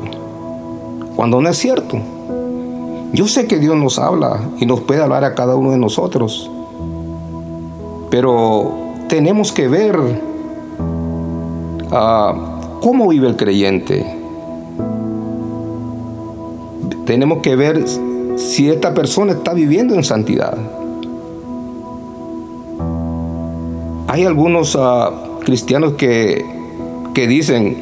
cuando 1.14 1.40
no 1.40 1.48
es 1.48 1.58
cierto. 1.58 1.98
Yo 3.16 3.26
sé 3.26 3.46
que 3.46 3.58
Dios 3.58 3.74
nos 3.76 3.98
habla 3.98 4.38
y 4.58 4.66
nos 4.66 4.82
puede 4.82 5.02
hablar 5.02 5.24
a 5.24 5.34
cada 5.34 5.56
uno 5.56 5.70
de 5.70 5.78
nosotros, 5.78 6.50
pero 8.10 8.74
tenemos 9.08 9.52
que 9.52 9.68
ver 9.68 9.96
uh, 11.90 12.80
cómo 12.82 13.08
vive 13.08 13.26
el 13.28 13.36
creyente. 13.36 14.04
Tenemos 17.06 17.38
que 17.38 17.56
ver 17.56 17.86
si 18.36 18.68
esta 18.68 18.92
persona 18.92 19.32
está 19.32 19.54
viviendo 19.54 19.94
en 19.94 20.04
santidad. 20.04 20.58
Hay 24.08 24.26
algunos 24.26 24.74
uh, 24.74 25.40
cristianos 25.42 25.94
que, 25.94 26.44
que 27.14 27.26
dicen, 27.26 27.78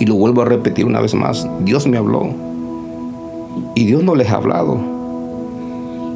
y 0.00 0.06
lo 0.06 0.14
vuelvo 0.14 0.40
a 0.40 0.46
repetir 0.46 0.86
una 0.86 1.02
vez 1.02 1.14
más, 1.14 1.46
Dios 1.60 1.86
me 1.86 1.98
habló. 1.98 2.47
Y 3.78 3.84
Dios 3.84 4.02
no 4.02 4.16
les 4.16 4.28
ha 4.30 4.38
hablado. 4.38 4.76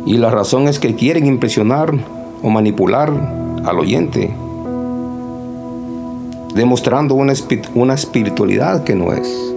Y 0.05 0.17
la 0.17 0.33
razón 0.33 0.67
es 0.67 0.81
que 0.81 0.97
quieren 0.97 1.27
impresionar 1.27 1.95
o 2.43 2.51
manipular 2.51 3.09
al 3.65 3.79
oyente, 3.79 4.35
demostrando 6.57 7.15
una, 7.15 7.35
una 7.77 7.95
espiritualidad 7.95 8.83
que 8.83 8.97
no 8.97 9.13
es. 9.13 9.55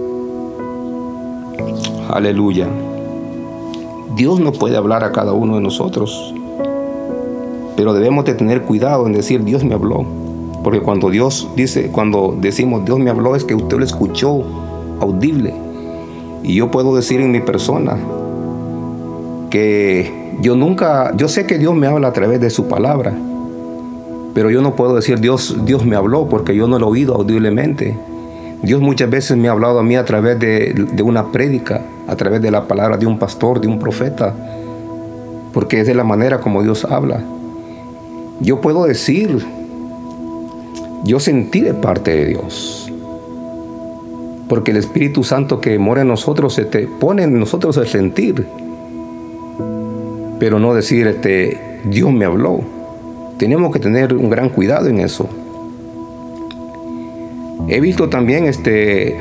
Aleluya. 2.08 2.68
Dios 4.14 4.38
no 4.38 4.52
puede 4.52 4.76
hablar 4.76 5.02
a 5.02 5.10
cada 5.10 5.32
uno 5.32 5.56
de 5.56 5.62
nosotros, 5.62 6.32
pero 7.76 7.92
debemos 7.92 8.24
de 8.24 8.34
tener 8.34 8.62
cuidado 8.62 9.08
en 9.08 9.14
decir 9.14 9.42
Dios 9.42 9.64
me 9.64 9.74
habló, 9.74 10.06
porque 10.62 10.78
cuando 10.78 11.10
Dios 11.10 11.48
dice, 11.56 11.90
cuando 11.90 12.36
decimos 12.40 12.84
Dios 12.84 13.00
me 13.00 13.10
habló 13.10 13.34
es 13.34 13.42
que 13.42 13.56
usted 13.56 13.78
lo 13.78 13.84
escuchó 13.84 14.44
audible. 15.00 15.65
Y 16.42 16.54
yo 16.54 16.70
puedo 16.70 16.94
decir 16.94 17.20
en 17.20 17.32
mi 17.32 17.40
persona 17.40 17.96
que 19.50 20.36
yo 20.40 20.54
nunca, 20.56 21.16
yo 21.16 21.28
sé 21.28 21.46
que 21.46 21.58
Dios 21.58 21.74
me 21.74 21.86
habla 21.86 22.08
a 22.08 22.12
través 22.12 22.40
de 22.40 22.50
su 22.50 22.68
palabra, 22.68 23.14
pero 24.34 24.50
yo 24.50 24.60
no 24.60 24.76
puedo 24.76 24.94
decir 24.94 25.20
Dios, 25.20 25.56
Dios 25.64 25.84
me 25.86 25.96
habló 25.96 26.28
porque 26.28 26.54
yo 26.54 26.68
no 26.68 26.78
lo 26.78 26.88
he 26.88 26.90
oído 26.90 27.14
audiblemente. 27.14 27.96
Dios 28.62 28.80
muchas 28.80 29.08
veces 29.08 29.36
me 29.36 29.48
ha 29.48 29.52
hablado 29.52 29.78
a 29.78 29.82
mí 29.82 29.96
a 29.96 30.04
través 30.04 30.38
de, 30.38 30.74
de 30.92 31.02
una 31.02 31.30
prédica, 31.32 31.82
a 32.06 32.16
través 32.16 32.42
de 32.42 32.50
la 32.50 32.66
palabra 32.66 32.96
de 32.96 33.06
un 33.06 33.18
pastor, 33.18 33.60
de 33.60 33.68
un 33.68 33.78
profeta, 33.78 34.34
porque 35.52 35.80
es 35.80 35.86
de 35.86 35.94
la 35.94 36.04
manera 36.04 36.40
como 36.40 36.62
Dios 36.62 36.84
habla. 36.84 37.22
Yo 38.40 38.60
puedo 38.60 38.84
decir, 38.84 39.42
yo 41.04 41.20
sentí 41.20 41.60
de 41.60 41.72
parte 41.72 42.10
de 42.10 42.26
Dios, 42.26 42.85
porque 44.48 44.70
el 44.70 44.76
Espíritu 44.76 45.24
Santo 45.24 45.60
que 45.60 45.78
mora 45.78 46.02
en 46.02 46.08
nosotros 46.08 46.54
se 46.54 46.64
te 46.64 46.86
pone 46.86 47.24
en 47.24 47.38
nosotros 47.38 47.76
el 47.76 47.86
sentir, 47.86 48.46
pero 50.38 50.58
no 50.58 50.74
decir, 50.74 51.06
este, 51.06 51.80
Dios 51.84 52.12
me 52.12 52.24
habló. 52.24 52.60
Tenemos 53.38 53.72
que 53.72 53.78
tener 53.78 54.14
un 54.14 54.30
gran 54.30 54.48
cuidado 54.50 54.88
en 54.88 55.00
eso. 55.00 55.28
He 57.68 57.80
visto 57.80 58.08
también 58.08 58.46
este, 58.46 59.16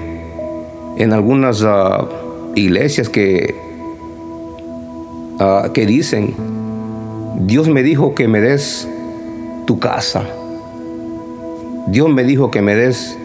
en 0.97 1.13
algunas 1.13 1.63
ah, 1.63 2.07
iglesias 2.55 3.09
que, 3.09 3.55
ah, 5.39 5.69
que 5.73 5.85
dicen, 5.85 6.33
Dios 7.39 7.67
me 7.67 7.81
dijo 7.83 8.13
que 8.13 8.27
me 8.27 8.41
des 8.41 8.87
tu 9.65 9.79
casa. 9.79 10.23
Dios 11.87 12.09
me 12.09 12.23
dijo 12.23 12.51
que 12.51 12.61
me 12.61 12.75
des 12.75 13.17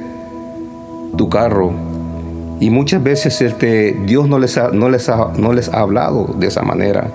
tu 1.17 1.29
carro. 1.29 1.90
Y 2.61 2.69
muchas 2.69 3.03
veces 3.03 3.41
este, 3.41 3.97
Dios 4.05 4.29
no 4.29 4.39
les, 4.39 4.61
no, 4.73 4.91
les 4.91 5.11
no 5.39 5.53
les 5.53 5.69
ha 5.71 5.81
hablado 5.81 6.35
de 6.39 6.47
esa 6.47 6.63
manera. 6.63 7.11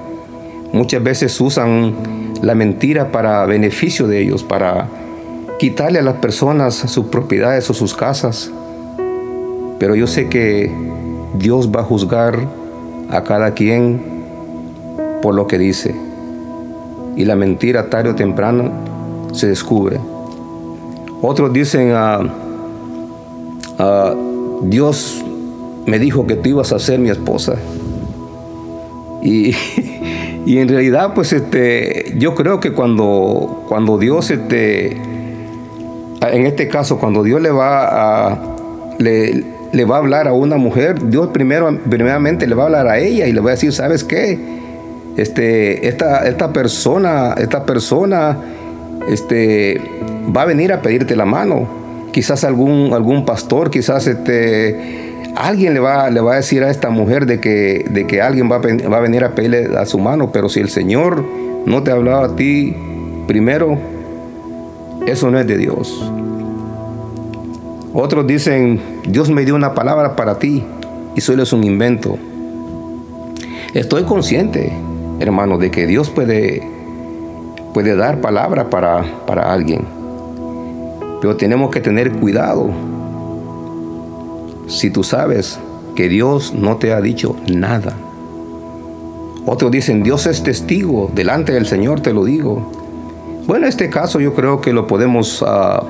Muchas 0.73 1.03
veces 1.03 1.39
usan 1.39 1.93
la 2.41 2.55
mentira 2.55 3.11
para 3.11 3.45
beneficio 3.45 4.07
de 4.07 4.21
ellos, 4.21 4.43
para 4.43 4.87
quitarle 5.59 5.99
a 5.99 6.01
las 6.01 6.15
personas 6.15 6.73
sus 6.73 7.05
propiedades 7.05 7.69
o 7.69 7.73
sus 7.73 7.93
casas. 7.93 8.51
Pero 9.79 9.95
yo 9.95 10.07
sé 10.07 10.29
que 10.29 10.71
Dios 11.37 11.69
va 11.73 11.81
a 11.81 11.83
juzgar 11.83 12.39
a 13.09 13.23
cada 13.23 13.53
quien 13.53 14.01
por 15.21 15.35
lo 15.35 15.47
que 15.47 15.57
dice. 15.57 15.95
Y 17.15 17.25
la 17.25 17.35
mentira 17.35 17.89
tarde 17.89 18.09
o 18.09 18.15
temprano 18.15 18.71
se 19.31 19.47
descubre. 19.47 19.99
Otros 21.21 21.53
dicen, 21.53 21.91
a 21.91 22.15
ah, 22.15 22.23
ah, 23.79 24.13
Dios 24.63 25.24
me 25.85 25.99
dijo 25.99 26.25
que 26.27 26.35
tú 26.35 26.49
ibas 26.49 26.71
a 26.71 26.79
ser 26.79 26.99
mi 26.99 27.09
esposa. 27.09 27.55
Y, 29.21 29.55
y, 30.45 30.57
en 30.57 30.67
realidad, 30.67 31.13
pues 31.13 31.33
este, 31.33 32.13
yo 32.17 32.35
creo 32.35 32.59
que 32.59 32.73
cuando, 32.73 33.65
cuando 33.67 33.97
Dios 33.97 34.31
este, 34.31 34.97
en 36.31 36.45
este 36.45 36.67
caso, 36.67 36.97
cuando 36.97 37.23
Dios 37.23 37.41
le 37.41 37.51
va 37.51 38.29
a, 38.31 38.39
le, 38.97 39.43
le, 39.71 39.85
va 39.85 39.95
a 39.95 39.99
hablar 39.99 40.27
a 40.27 40.33
una 40.33 40.57
mujer, 40.57 41.09
Dios 41.09 41.29
primero, 41.33 41.77
primeramente 41.89 42.47
le 42.47 42.55
va 42.55 42.63
a 42.63 42.65
hablar 42.67 42.87
a 42.87 42.99
ella 42.99 43.27
y 43.27 43.33
le 43.33 43.41
va 43.41 43.51
a 43.51 43.53
decir, 43.53 43.73
¿sabes 43.73 44.03
qué? 44.03 44.39
Este, 45.17 45.87
esta, 45.87 46.27
esta 46.27 46.51
persona, 46.51 47.35
esta 47.37 47.65
persona, 47.65 48.37
este, 49.07 49.79
va 50.35 50.41
a 50.41 50.45
venir 50.45 50.73
a 50.73 50.81
pedirte 50.81 51.15
la 51.15 51.25
mano. 51.25 51.67
Quizás 52.11 52.43
algún, 52.43 52.93
algún 52.93 53.25
pastor, 53.25 53.69
quizás 53.69 54.07
este, 54.07 55.04
alguien 55.35 55.73
le 55.73 55.79
va, 55.79 56.09
le 56.09 56.21
va 56.21 56.33
a 56.33 56.35
decir 56.37 56.63
a 56.63 56.69
esta 56.69 56.89
mujer 56.89 57.25
de 57.25 57.39
que, 57.39 57.85
de 57.89 58.07
que 58.07 58.21
alguien 58.21 58.49
va 58.49 58.57
a, 58.57 58.89
va 58.89 58.97
a 58.97 59.01
venir 59.01 59.23
a 59.23 59.35
pedirle 59.35 59.77
a 59.77 59.85
su 59.85 59.99
mano, 59.99 60.31
pero 60.31 60.49
si 60.49 60.59
el 60.59 60.69
Señor 60.69 61.23
no 61.65 61.83
te 61.83 61.91
ha 61.91 61.95
hablado 61.95 62.23
a 62.23 62.35
ti 62.35 62.75
primero, 63.27 63.77
eso 65.05 65.29
no 65.29 65.39
es 65.39 65.47
de 65.47 65.57
Dios. 65.57 66.11
Otros 67.93 68.27
dicen, 68.27 68.81
Dios 69.07 69.29
me 69.29 69.45
dio 69.45 69.55
una 69.55 69.73
palabra 69.73 70.15
para 70.15 70.37
ti 70.37 70.63
y 71.15 71.21
solo 71.21 71.43
es 71.43 71.53
un 71.53 71.63
invento. 71.63 72.17
Estoy 73.73 74.03
consciente, 74.03 74.71
hermano, 75.19 75.57
de 75.57 75.71
que 75.71 75.87
Dios 75.87 76.09
puede, 76.09 76.61
puede 77.73 77.95
dar 77.95 78.21
palabra 78.21 78.69
para, 78.69 79.03
para 79.25 79.53
alguien. 79.53 79.81
Pero 81.21 81.37
tenemos 81.37 81.71
que 81.71 81.79
tener 81.79 82.11
cuidado. 82.11 82.69
Si 84.67 84.89
tú 84.89 85.03
sabes 85.03 85.59
que 85.95 86.09
Dios 86.09 86.53
no 86.53 86.77
te 86.77 86.93
ha 86.93 87.01
dicho 87.01 87.35
nada. 87.47 87.95
Otros 89.45 89.71
dicen, 89.71 90.03
Dios 90.03 90.27
es 90.27 90.43
testigo, 90.43 91.09
delante 91.13 91.53
del 91.53 91.65
Señor 91.65 92.01
te 92.01 92.13
lo 92.13 92.25
digo. 92.25 92.71
Bueno, 93.47 93.65
en 93.65 93.69
este 93.69 93.89
caso 93.89 94.19
yo 94.19 94.33
creo 94.33 94.59
que 94.59 94.73
lo 94.73 94.87
podemos, 94.87 95.41
uh, 95.41 95.85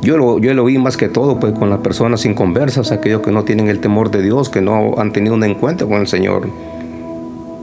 yo, 0.00 0.16
lo, 0.16 0.38
yo 0.38 0.54
lo 0.54 0.64
vi 0.64 0.78
más 0.78 0.96
que 0.96 1.08
todo 1.08 1.38
pues 1.38 1.52
con 1.52 1.68
las 1.68 1.80
personas 1.80 2.22
sin 2.22 2.34
conversas, 2.34 2.90
aquellos 2.90 3.20
que 3.20 3.30
no 3.32 3.44
tienen 3.44 3.68
el 3.68 3.80
temor 3.80 4.10
de 4.10 4.22
Dios, 4.22 4.48
que 4.48 4.62
no 4.62 4.94
han 4.96 5.12
tenido 5.12 5.34
un 5.34 5.44
encuentro 5.44 5.88
con 5.88 6.00
el 6.00 6.06
Señor. 6.06 6.48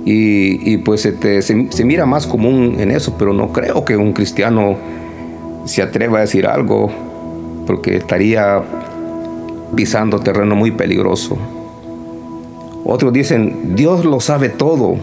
Y, 0.06 0.71
y 0.71 0.78
pues 0.78 1.06
este, 1.06 1.41
se, 1.41 1.67
se, 1.71 1.84
mira 1.84 2.06
más 2.06 2.28
común 2.28 2.76
en 2.80 2.91
eso, 2.91 3.15
pero 3.17 3.34
no 3.34 3.52
creo 3.52 3.84
que 3.84 3.97
un 3.97 4.13
cristiano 4.13 4.78
se 5.65 5.82
atreva 5.82 6.19
a 6.19 6.21
decir 6.21 6.45
algo, 6.45 6.89
porque 7.65 7.97
estaría 7.97 8.63
pisando 9.75 10.19
terreno 10.19 10.56
muy 10.56 10.71
peligroso. 10.71 11.38
Otros 12.86 13.12
dicen, 13.12 13.75
Dios 13.75 14.06
lo 14.06 14.19
sabe 14.19 14.49
todo 14.49 14.95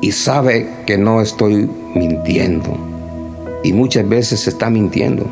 y 0.00 0.12
sabe 0.12 0.68
que 0.86 0.96
no 0.96 1.20
estoy 1.20 1.68
mintiendo 1.94 2.76
y 3.62 3.72
muchas 3.72 4.08
veces 4.08 4.40
se 4.40 4.50
está 4.50 4.70
mintiendo. 4.70 5.26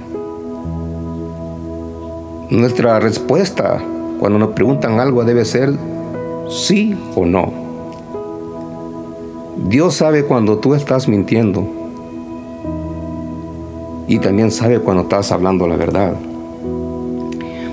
Nuestra 2.50 2.98
respuesta 2.98 3.80
cuando 4.18 4.38
nos 4.38 4.50
preguntan 4.50 5.00
algo 5.00 5.24
debe 5.24 5.44
ser 5.44 5.72
sí 6.48 6.96
o 7.14 7.24
no. 7.24 7.52
Dios 9.68 9.94
sabe 9.94 10.24
cuando 10.24 10.58
tú 10.58 10.74
estás 10.74 11.08
mintiendo 11.08 11.66
y 14.06 14.18
también 14.18 14.50
sabe 14.50 14.80
cuando 14.80 15.02
estás 15.02 15.30
hablando 15.30 15.66
la 15.66 15.76
verdad. 15.76 16.14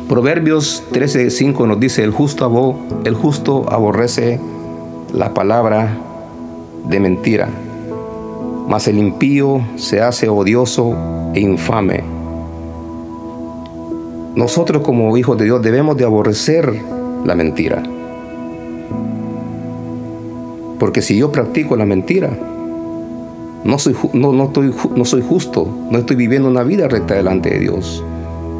Proverbios 0.10 0.84
13:5 0.92 1.68
nos 1.68 1.80
dice, 1.80 2.04
el 2.04 2.12
justo, 2.12 2.80
el 3.04 3.16
justo 3.16 3.66
aborrece 3.70 4.40
la 5.14 5.34
palabra 5.34 5.98
de 6.88 7.00
mentira 7.00 7.50
mas 8.68 8.88
el 8.88 8.98
impío 8.98 9.62
se 9.76 10.02
hace 10.02 10.28
odioso 10.30 10.96
e 11.34 11.40
infame. 11.40 12.04
Nosotros 14.36 14.82
como 14.82 15.16
hijos 15.18 15.38
de 15.38 15.46
Dios 15.46 15.62
debemos 15.62 15.96
de 15.98 16.06
aborrecer 16.06 16.74
la 17.24 17.36
mentira. 17.36 17.84
Porque 20.80 21.02
si 21.02 21.18
yo 21.18 21.32
practico 21.32 21.76
la 21.76 21.86
mentira, 21.86 22.38
no 23.64 23.80
soy, 23.80 23.96
no, 24.14 24.34
no, 24.34 24.46
estoy, 24.46 24.74
no 24.96 25.06
soy 25.06 25.22
justo, 25.22 25.68
no 25.90 26.00
estoy 26.00 26.18
viviendo 26.18 26.50
una 26.50 26.64
vida 26.64 26.88
recta 26.88 27.14
delante 27.14 27.52
de 27.52 27.60
Dios. 27.60 28.04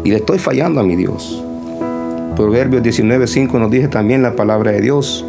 Y 0.06 0.12
le 0.12 0.18
estoy 0.18 0.38
fallando 0.38 0.80
a 0.80 0.84
mi 0.84 0.96
Dios. 0.96 1.44
Proverbios 2.36 2.84
19:5 2.84 3.60
nos 3.60 3.72
dice 3.72 3.88
también 3.88 4.22
la 4.22 4.36
palabra 4.36 4.72
de 4.72 4.80
Dios. 4.80 5.26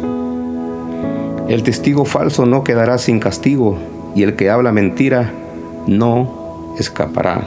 El 1.49 1.63
testigo 1.63 2.05
falso 2.05 2.45
no 2.45 2.63
quedará 2.63 2.99
sin 2.99 3.19
castigo 3.19 3.79
y 4.13 4.21
el 4.21 4.35
que 4.35 4.51
habla 4.51 4.71
mentira 4.71 5.31
no 5.87 6.75
escapará. 6.77 7.41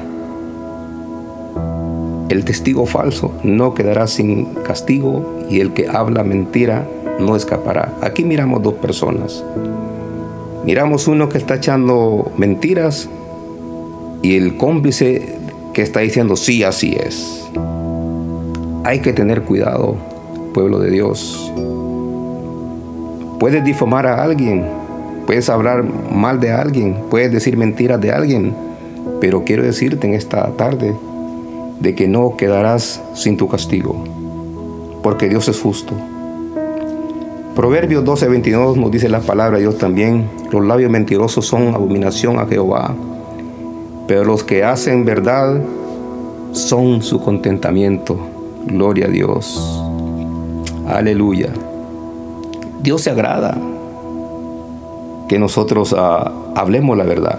El 2.31 2.45
testigo 2.45 2.85
falso 2.85 3.33
no 3.45 3.75
quedará 3.75 4.09
sin 4.09 4.47
castigo 4.65 5.45
y 5.49 5.61
el 5.61 5.73
que 5.73 5.89
habla 5.89 6.25
mentira 6.25 6.85
no 7.21 7.37
escapará. 7.37 7.93
Aquí 8.01 8.25
miramos 8.25 8.61
dos 8.61 8.75
personas. 8.75 9.45
Miramos 10.65 11.07
uno 11.07 11.29
que 11.29 11.39
está 11.39 11.55
echando 11.55 12.33
mentiras 12.37 13.09
y 14.21 14.37
el 14.37 14.57
cómplice 14.57 15.39
que 15.73 15.83
está 15.83 16.01
diciendo 16.01 16.37
sí, 16.37 16.63
así 16.65 16.97
es. 16.99 17.49
Hay 18.85 19.01
que 19.01 19.13
tener 19.13 19.43
cuidado, 19.43 19.97
pueblo 20.53 20.79
de 20.79 20.91
Dios. 20.91 21.53
Puedes 23.39 23.65
difamar 23.65 24.07
a 24.07 24.23
alguien, 24.23 24.67
puedes 25.27 25.49
hablar 25.49 25.85
mal 25.85 26.41
de 26.41 26.53
alguien, 26.53 26.97
puedes 27.11 27.33
decir 27.33 27.57
mentiras 27.57 28.01
de 28.01 28.13
alguien, 28.13 28.55
pero 29.21 29.45
quiero 29.45 29.63
decirte 29.63 30.07
en 30.07 30.15
esta 30.15 30.51
tarde 30.57 30.95
de 31.81 31.95
que 31.95 32.09
no 32.09 32.37
quedarás 32.37 33.03
sin 33.15 33.37
tu 33.37 33.49
castigo, 33.49 34.05
porque 35.03 35.29
Dios 35.29 35.49
es 35.49 35.61
justo. 35.61 35.95
Proverbios 37.55 38.05
12:22 38.05 38.77
nos 38.77 38.91
dice 38.91 39.09
la 39.09 39.21
palabra 39.21 39.57
de 39.57 39.65
Dios 39.65 39.79
también, 39.79 40.29
los 40.51 40.65
labios 40.65 40.91
mentirosos 40.91 41.47
son 41.47 41.75
abominación 41.75 42.39
a 42.39 42.47
Jehová, 42.47 42.95
pero 44.11 44.25
los 44.25 44.43
que 44.43 44.65
hacen 44.65 45.05
verdad 45.05 45.61
son 46.51 47.01
su 47.01 47.21
contentamiento. 47.21 48.19
Gloria 48.67 49.07
a 49.07 49.09
Dios. 49.09 49.81
Aleluya. 50.89 51.51
Dios 52.83 53.03
se 53.03 53.11
agrada 53.11 53.57
que 55.29 55.39
nosotros 55.39 55.95
ah, 55.97 56.33
hablemos 56.57 56.99
la 56.99 57.05
verdad. 57.05 57.39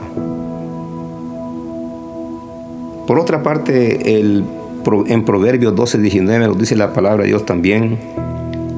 Por 3.05 3.19
otra 3.19 3.43
parte, 3.43 4.17
el, 4.17 4.45
en 5.07 5.25
Proverbios 5.25 5.75
12, 5.75 5.97
19 5.97 6.47
nos 6.47 6.57
dice 6.57 6.77
la 6.77 6.93
palabra 6.93 7.23
de 7.23 7.27
Dios 7.27 7.45
también, 7.45 7.99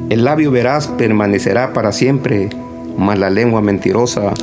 el 0.09 0.23
labio 0.23 0.49
veraz 0.49 0.87
permanecerá 0.87 1.73
para 1.73 1.91
siempre, 1.91 2.49
mas 2.97 3.19
la 3.19 3.29
lengua 3.29 3.61
mentirosa 3.61 4.33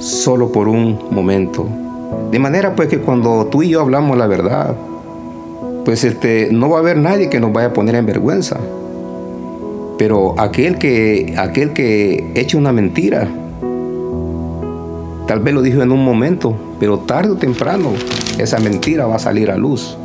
solo 0.00 0.50
por 0.50 0.66
un 0.66 0.98
momento. 1.12 1.68
De 2.30 2.38
manera 2.38 2.74
pues 2.74 2.88
que 2.88 2.98
cuando 2.98 3.46
tú 3.46 3.62
y 3.62 3.70
yo 3.70 3.80
hablamos 3.80 4.16
la 4.16 4.26
verdad, 4.26 4.76
pues 5.84 6.04
este, 6.04 6.48
no 6.52 6.68
va 6.68 6.78
a 6.78 6.80
haber 6.80 6.96
nadie 6.98 7.28
que 7.28 7.40
nos 7.40 7.52
vaya 7.52 7.68
a 7.68 7.72
poner 7.72 7.94
en 7.94 8.06
vergüenza. 8.06 8.58
Pero 9.98 10.34
aquel 10.38 10.78
que, 10.78 11.34
aquel 11.38 11.72
que 11.72 12.32
echa 12.34 12.58
una 12.58 12.72
mentira, 12.72 13.28
tal 15.26 15.40
vez 15.40 15.54
lo 15.54 15.62
dijo 15.62 15.82
en 15.82 15.92
un 15.92 16.04
momento, 16.04 16.54
pero 16.78 16.98
tarde 16.98 17.30
o 17.30 17.36
temprano 17.36 17.92
esa 18.38 18.58
mentira 18.58 19.06
va 19.06 19.16
a 19.16 19.20
salir 19.20 19.50
a 19.50 19.56
luz 19.56 19.96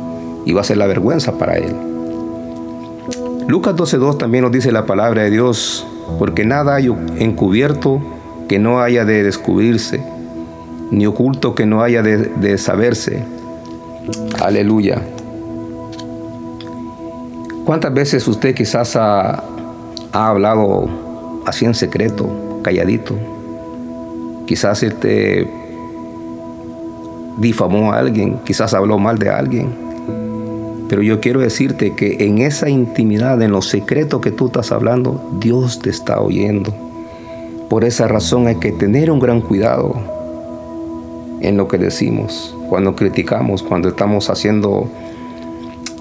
y 0.46 0.52
va 0.52 0.62
a 0.62 0.64
ser 0.64 0.78
la 0.78 0.86
vergüenza 0.86 1.36
para 1.36 1.58
él. 1.58 1.74
Lucas 3.48 3.74
12.2 3.74 4.18
también 4.18 4.44
nos 4.44 4.52
dice 4.52 4.72
la 4.72 4.86
palabra 4.86 5.22
de 5.22 5.30
Dios, 5.30 5.86
porque 6.18 6.44
nada 6.44 6.76
hay 6.76 6.86
encubierto 7.18 8.00
que 8.48 8.58
no 8.58 8.80
haya 8.80 9.04
de 9.04 9.22
descubrirse, 9.22 10.02
ni 10.92 11.06
oculto 11.06 11.54
que 11.54 11.64
no 11.64 11.82
haya 11.82 12.02
de, 12.02 12.58
saberse. 12.58 13.24
Aleluya. 14.40 15.02
¿Cuántas 17.64 17.94
veces 17.94 18.28
usted 18.28 18.54
quizás 18.54 18.94
ha, 18.96 19.42
hablado 20.12 21.42
así 21.46 21.64
en 21.64 21.74
secreto, 21.74 22.60
calladito? 22.62 23.16
Quizás 24.46 24.82
este 24.82 25.48
difamó 27.38 27.92
a 27.92 27.98
alguien, 27.98 28.38
quizás 28.44 28.74
habló 28.74 28.98
mal 28.98 29.18
de 29.18 29.30
alguien. 29.30 29.74
Pero 30.90 31.00
yo 31.00 31.20
quiero 31.20 31.40
decirte 31.40 31.94
que 31.94 32.26
en 32.26 32.38
esa 32.38 32.68
intimidad, 32.68 33.40
en 33.40 33.52
lo 33.52 33.62
secreto 33.62 34.20
que 34.20 34.30
tú 34.30 34.48
estás 34.48 34.72
hablando, 34.72 35.30
Dios 35.40 35.78
te 35.78 35.88
está 35.88 36.20
oyendo. 36.20 36.74
Por 37.70 37.84
esa 37.84 38.08
razón 38.08 38.46
hay 38.46 38.56
que 38.56 38.72
tener 38.72 39.10
un 39.10 39.18
gran 39.18 39.40
cuidado 39.40 40.21
en 41.42 41.56
lo 41.56 41.68
que 41.68 41.76
decimos, 41.76 42.56
cuando 42.68 42.94
criticamos, 42.94 43.62
cuando 43.62 43.88
estamos 43.88 44.30
haciendo 44.30 44.88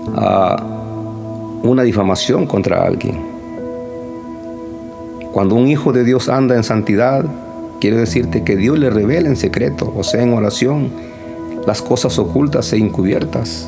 uh, 0.07 1.67
una 1.67 1.83
difamación 1.83 2.45
contra 2.45 2.83
alguien. 2.83 3.19
Cuando 5.33 5.55
un 5.55 5.67
hijo 5.67 5.91
de 5.91 6.03
Dios 6.03 6.29
anda 6.29 6.55
en 6.55 6.63
santidad, 6.63 7.25
quiero 7.79 7.97
decirte 7.97 8.43
que 8.43 8.55
Dios 8.55 8.77
le 8.77 8.89
revela 8.89 9.29
en 9.29 9.35
secreto, 9.35 9.91
o 9.95 10.03
sea, 10.03 10.21
en 10.21 10.33
oración, 10.33 10.91
las 11.65 11.81
cosas 11.81 12.19
ocultas 12.19 12.71
e 12.73 12.77
encubiertas. 12.77 13.67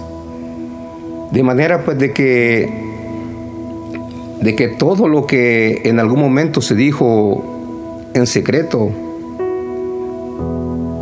De 1.32 1.42
manera 1.42 1.84
pues 1.84 1.98
de 1.98 2.14
que 2.14 2.84
de 4.42 4.56
que 4.56 4.68
todo 4.68 5.08
lo 5.08 5.26
que 5.26 5.82
en 5.86 6.00
algún 6.00 6.20
momento 6.20 6.62
se 6.62 6.76
dijo 6.76 7.44
en 8.14 8.28
secreto 8.28 8.92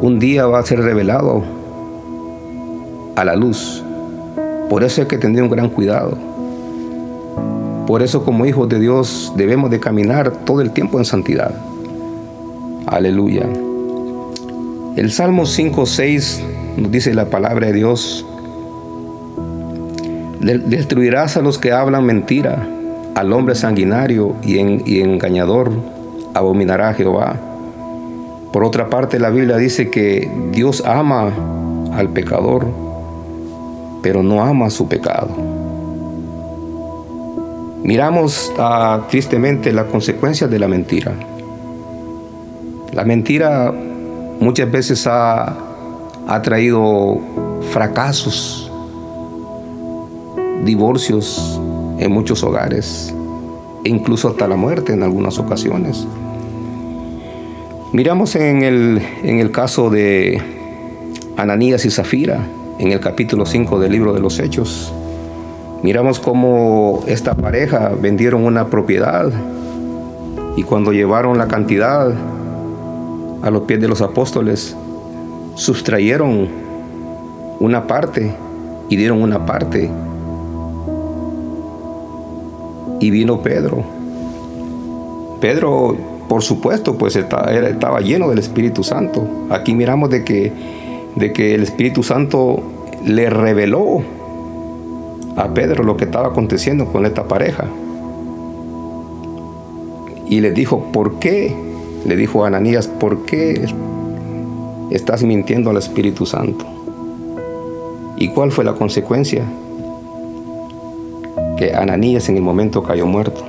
un 0.01 0.17
día 0.17 0.47
va 0.47 0.59
a 0.59 0.63
ser 0.63 0.79
revelado 0.79 1.43
a 3.15 3.23
la 3.23 3.35
luz. 3.35 3.83
Por 4.67 4.83
eso 4.83 5.01
hay 5.01 5.07
que 5.07 5.19
tener 5.19 5.43
un 5.43 5.49
gran 5.49 5.69
cuidado. 5.69 6.17
Por 7.85 8.01
eso 8.01 8.25
como 8.25 8.47
hijos 8.47 8.67
de 8.67 8.79
Dios 8.79 9.31
debemos 9.35 9.69
de 9.69 9.79
caminar 9.79 10.31
todo 10.31 10.61
el 10.61 10.71
tiempo 10.71 10.97
en 10.97 11.05
santidad. 11.05 11.53
Aleluya. 12.87 13.45
El 14.95 15.11
Salmo 15.11 15.43
5.6 15.43 16.41
nos 16.77 16.91
dice 16.91 17.13
la 17.13 17.25
palabra 17.25 17.67
de 17.67 17.73
Dios. 17.73 18.25
Destruirás 20.39 21.37
a 21.37 21.41
los 21.41 21.59
que 21.59 21.71
hablan 21.73 22.05
mentira, 22.05 22.67
al 23.13 23.31
hombre 23.33 23.53
sanguinario 23.53 24.35
y, 24.41 24.57
y 24.91 25.01
engañador, 25.01 25.71
abominará 26.33 26.89
a 26.89 26.93
Jehová. 26.95 27.50
Por 28.51 28.63
otra 28.65 28.89
parte, 28.89 29.19
la 29.19 29.29
Biblia 29.29 29.57
dice 29.57 29.89
que 29.89 30.29
Dios 30.51 30.83
ama 30.85 31.31
al 31.93 32.09
pecador, 32.09 32.67
pero 34.01 34.23
no 34.23 34.43
ama 34.43 34.69
su 34.69 34.87
pecado. 34.87 35.29
Miramos 37.83 38.51
ah, 38.59 39.07
tristemente 39.09 39.71
las 39.71 39.85
consecuencias 39.85 40.49
de 40.49 40.59
la 40.59 40.67
mentira. 40.67 41.13
La 42.93 43.05
mentira 43.05 43.73
muchas 44.39 44.69
veces 44.69 45.07
ha, 45.07 45.57
traído 46.43 47.19
fracasos, 47.71 48.71
divorcios 50.63 51.59
en 51.99 52.11
muchos 52.11 52.41
hogares 52.43 53.13
e 53.83 53.89
incluso 53.89 54.29
hasta 54.29 54.47
la 54.47 54.55
muerte 54.55 54.93
en 54.93 55.03
algunas 55.03 55.39
ocasiones. 55.39 56.07
Miramos 57.93 58.38
en 58.38 58.63
el, 58.63 59.01
en 59.21 59.39
el 59.39 59.51
caso 59.51 59.89
de 59.89 60.41
Ananías 61.36 61.84
y 61.84 61.91
Zafira, 61.91 62.47
en 62.80 62.93
el 62.93 63.01
capítulo 63.01 63.45
5 63.45 63.82
del 63.82 63.91
libro 63.91 64.13
de 64.13 64.21
los 64.21 64.39
Hechos. 64.39 64.93
Miramos 65.84 66.21
cómo 66.21 67.04
esta 67.08 67.36
pareja 67.36 67.91
vendieron 67.99 68.45
una 68.45 68.67
propiedad 68.67 69.30
y 70.56 70.63
cuando 70.63 70.93
llevaron 70.93 71.38
la 71.38 71.49
cantidad 71.49 72.13
a 73.41 73.49
los 73.49 73.63
pies 73.63 73.82
de 73.82 73.89
los 73.89 74.01
apóstoles, 74.01 74.73
sustrayeron 75.56 76.47
una 77.60 77.88
parte 77.88 78.34
y 78.88 78.95
dieron 78.95 79.21
una 79.21 79.45
parte. 79.45 79.91
Y 83.01 83.12
vino 83.12 83.41
Pedro. 83.41 83.84
Pedro, 85.41 86.11
por 86.31 86.43
supuesto, 86.43 86.97
pues 86.97 87.17
estaba 87.17 87.99
lleno 87.99 88.29
del 88.29 88.39
Espíritu 88.39 88.85
Santo. 88.85 89.27
Aquí 89.49 89.75
miramos 89.75 90.09
de 90.09 90.23
que, 90.23 90.53
de 91.17 91.33
que 91.33 91.53
el 91.55 91.61
Espíritu 91.61 92.03
Santo 92.03 92.63
le 93.05 93.29
reveló 93.29 94.01
a 95.35 95.53
Pedro 95.53 95.83
lo 95.83 95.97
que 95.97 96.05
estaba 96.05 96.29
aconteciendo 96.29 96.85
con 96.85 97.05
esta 97.05 97.25
pareja. 97.25 97.65
Y 100.25 100.39
le 100.39 100.51
dijo, 100.51 100.85
¿por 100.93 101.19
qué? 101.19 101.53
Le 102.05 102.15
dijo 102.15 102.45
a 102.45 102.47
Ananías, 102.47 102.87
¿por 102.87 103.25
qué 103.25 103.65
estás 104.89 105.23
mintiendo 105.23 105.71
al 105.71 105.75
Espíritu 105.75 106.25
Santo? 106.25 106.63
¿Y 108.15 108.29
cuál 108.29 108.53
fue 108.53 108.63
la 108.63 108.71
consecuencia? 108.75 109.43
Que 111.57 111.73
Ananías 111.73 112.29
en 112.29 112.37
el 112.37 112.41
momento 112.41 112.83
cayó 112.83 113.05
muerto. 113.05 113.43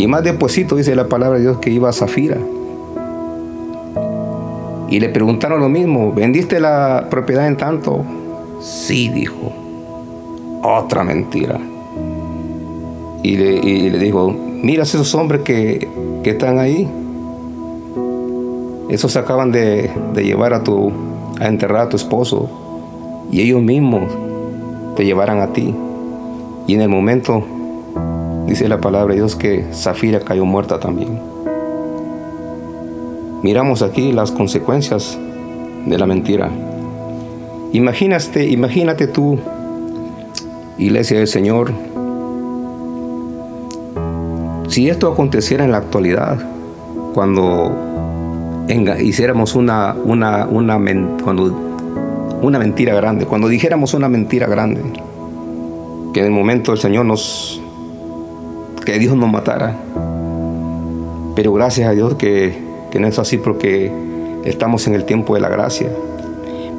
Y 0.00 0.06
más 0.06 0.24
despuesito 0.24 0.76
dice 0.76 0.96
la 0.96 1.08
palabra 1.08 1.36
de 1.36 1.42
Dios 1.42 1.58
que 1.58 1.68
iba 1.68 1.90
a 1.90 1.92
Zafira. 1.92 2.38
Y 4.88 4.98
le 4.98 5.10
preguntaron 5.10 5.60
lo 5.60 5.68
mismo, 5.68 6.14
¿vendiste 6.14 6.58
la 6.58 7.08
propiedad 7.10 7.46
en 7.46 7.58
tanto? 7.58 8.02
Sí, 8.62 9.10
dijo. 9.10 9.52
Otra 10.62 11.04
mentira. 11.04 11.60
Y 13.22 13.36
le, 13.36 13.98
dijo, 13.98 14.30
mira 14.30 14.84
esos 14.84 15.14
hombres 15.14 15.42
que, 15.42 15.86
están 16.24 16.58
ahí. 16.58 16.88
Esos 18.88 19.16
acaban 19.16 19.52
de, 19.52 19.90
de 20.14 20.24
llevar 20.24 20.54
a 20.54 20.64
tu, 20.64 20.90
a 21.38 21.46
enterrar 21.46 21.82
a 21.82 21.88
tu 21.90 21.96
esposo. 21.96 22.48
Y 23.30 23.42
ellos 23.42 23.60
mismos 23.60 24.10
te 24.96 25.04
llevarán 25.04 25.40
a 25.40 25.52
ti. 25.52 25.74
Y 26.66 26.72
en 26.72 26.80
el 26.80 26.88
momento, 26.88 27.44
dice 28.50 28.68
la 28.68 28.80
palabra 28.80 29.14
de 29.14 29.20
Dios, 29.20 29.36
que 29.36 29.64
Zafira 29.72 30.18
cayó 30.20 30.44
muerta 30.44 30.80
también. 30.80 31.20
Miramos 33.44 33.80
aquí 33.80 34.10
las 34.12 34.32
consecuencias 34.32 35.16
de 35.86 35.96
la 35.96 36.04
mentira. 36.04 36.50
Imagínate, 37.72 38.48
imagínate 38.48 39.06
tú, 39.06 39.38
iglesia 40.78 41.18
del 41.18 41.28
Señor, 41.28 41.70
si 44.66 44.88
esto 44.88 45.12
aconteciera 45.12 45.64
en 45.64 45.70
la 45.70 45.78
actualidad, 45.78 46.38
cuando 47.14 47.72
hiciéramos 49.00 49.54
una, 49.54 49.94
una, 50.04 50.46
una, 50.46 50.76
cuando, 51.22 51.56
una 52.42 52.58
mentira 52.58 52.94
grande, 52.94 53.26
cuando 53.26 53.46
dijéramos 53.46 53.94
una 53.94 54.08
mentira 54.08 54.48
grande, 54.48 54.82
que 56.12 56.18
en 56.18 56.26
el 56.26 56.32
momento 56.32 56.72
el 56.72 56.78
Señor 56.78 57.06
nos, 57.06 57.62
que 58.84 58.98
Dios 58.98 59.16
nos 59.16 59.30
matara. 59.30 59.76
Pero 61.34 61.52
gracias 61.52 61.88
a 61.88 61.92
Dios 61.92 62.14
que, 62.14 62.54
no 62.98 63.06
es 63.06 63.18
así 63.18 63.38
porque 63.38 63.90
estamos 64.44 64.86
en 64.86 64.94
el 64.94 65.04
tiempo 65.04 65.34
de 65.34 65.40
la 65.40 65.48
gracia. 65.48 65.88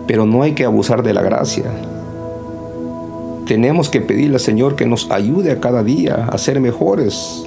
Pero 0.08 0.26
no 0.26 0.44
hay 0.44 0.54
que 0.54 0.66
abusar 0.66 1.04
de 1.04 1.14
la 1.14 1.22
gracia. 1.22 1.66
Tenemos 3.48 3.90
que 3.90 4.02
pedirle 4.02 4.36
al 4.36 4.40
Señor 4.40 4.76
que 4.76 4.86
nos 4.86 5.10
ayude 5.12 5.52
a 5.52 5.60
cada 5.60 5.84
día 5.84 6.28
a 6.30 6.38
ser 6.38 6.60
mejores, 6.60 7.46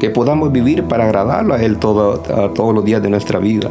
que 0.00 0.10
podamos 0.10 0.52
vivir 0.52 0.84
para 0.84 1.04
agradarlo 1.04 1.54
a 1.54 1.62
Él 1.62 1.78
todo, 1.78 2.18
todos 2.54 2.74
los 2.74 2.84
días 2.84 3.02
de 3.02 3.10
nuestra 3.10 3.38
vida. 3.38 3.70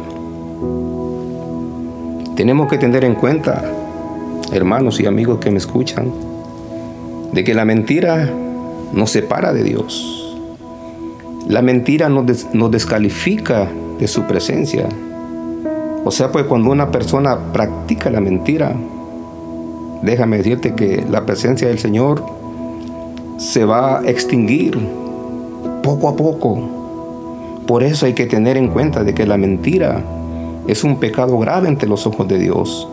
Tenemos 2.36 2.68
que 2.68 2.78
tener 2.78 3.04
en 3.04 3.14
cuenta, 3.14 3.64
hermanos 4.52 5.00
y 5.00 5.06
amigos 5.06 5.38
que 5.38 5.50
me 5.50 5.58
escuchan, 5.58 6.12
de 7.32 7.44
que 7.44 7.54
la 7.54 7.64
mentira 7.64 8.30
nos 8.96 9.10
separa 9.10 9.52
de 9.52 9.62
Dios. 9.62 10.36
La 11.46 11.62
mentira 11.62 12.08
nos, 12.08 12.26
descalifica 12.70 13.68
de 14.00 14.08
su 14.08 14.22
presencia. 14.22 14.88
O 16.04 16.10
sea, 16.10 16.32
pues 16.32 16.46
cuando 16.46 16.70
una 16.70 16.90
persona 16.90 17.52
practica 17.52 18.10
la 18.10 18.20
mentira, 18.20 18.74
déjame 20.02 20.38
decirte 20.38 20.74
que 20.74 21.04
la 21.08 21.24
presencia 21.24 21.68
del 21.68 21.78
Señor 21.78 22.24
se 23.38 23.64
va 23.64 24.00
a 24.00 24.06
extinguir 24.06 24.76
poco 25.82 26.08
a 26.08 26.16
poco. 26.16 26.58
Por 27.66 27.82
eso 27.82 28.06
hay 28.06 28.14
que 28.14 28.26
tener 28.26 28.56
en 28.56 28.68
cuenta 28.68 29.04
de 29.04 29.14
que 29.14 29.26
la 29.26 29.36
mentira 29.36 30.02
es 30.66 30.84
un 30.84 30.98
pecado 30.98 31.38
grave 31.38 31.68
ante 31.68 31.86
los 31.86 32.06
ojos 32.06 32.26
de 32.26 32.38
Dios. 32.38 32.88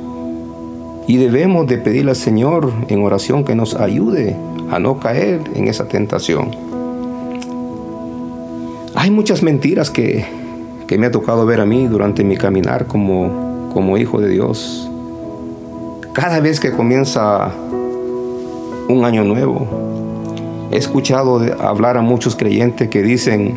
Y 1.08 1.18
debemos 1.18 1.66
de 1.68 1.78
pedirle 1.78 2.12
al 2.12 2.18
Señor 2.18 2.72
en 2.88 3.04
oración 3.04 3.44
que 3.44 3.56
nos 3.56 3.76
ayude 3.76 4.36
a 4.74 4.80
no 4.80 5.00
caer 5.00 5.42
en 5.56 5.68
esa 5.68 5.88
tentación. 5.88 6.52
Hay 8.96 9.12
muchas 9.12 9.44
mentiras 9.44 9.90
que, 9.90 10.26
que 10.88 10.98
me 10.98 11.08
ha 11.08 11.12
tocado 11.12 11.46
ver 11.46 11.62
a 11.62 11.66
mí 11.66 11.88
durante 11.88 12.24
mi 12.24 12.38
caminar 12.38 12.88
como, 12.88 13.70
como 13.74 13.98
hijo 13.98 14.20
de 14.20 14.30
Dios. 14.30 14.90
Cada 16.14 16.40
vez 16.40 16.60
que 16.60 16.72
comienza 16.72 17.52
un 18.88 19.04
año 19.06 19.24
nuevo, 19.24 19.84
He 20.74 20.78
escuchado 20.78 21.40
hablar 21.60 21.98
a 21.98 22.02
muchos 22.02 22.36
creyentes 22.36 22.90
que 22.90 23.04
dicen, 23.04 23.54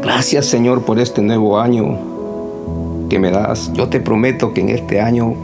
gracias 0.00 0.46
Señor 0.46 0.80
por 0.80 0.98
este 0.98 1.20
nuevo 1.20 1.60
año 1.60 3.06
que 3.10 3.18
me 3.18 3.30
das. 3.30 3.70
Yo 3.74 3.86
te 3.90 4.00
prometo 4.00 4.54
que 4.54 4.62
en 4.62 4.70
este 4.70 4.98
año 4.98 5.34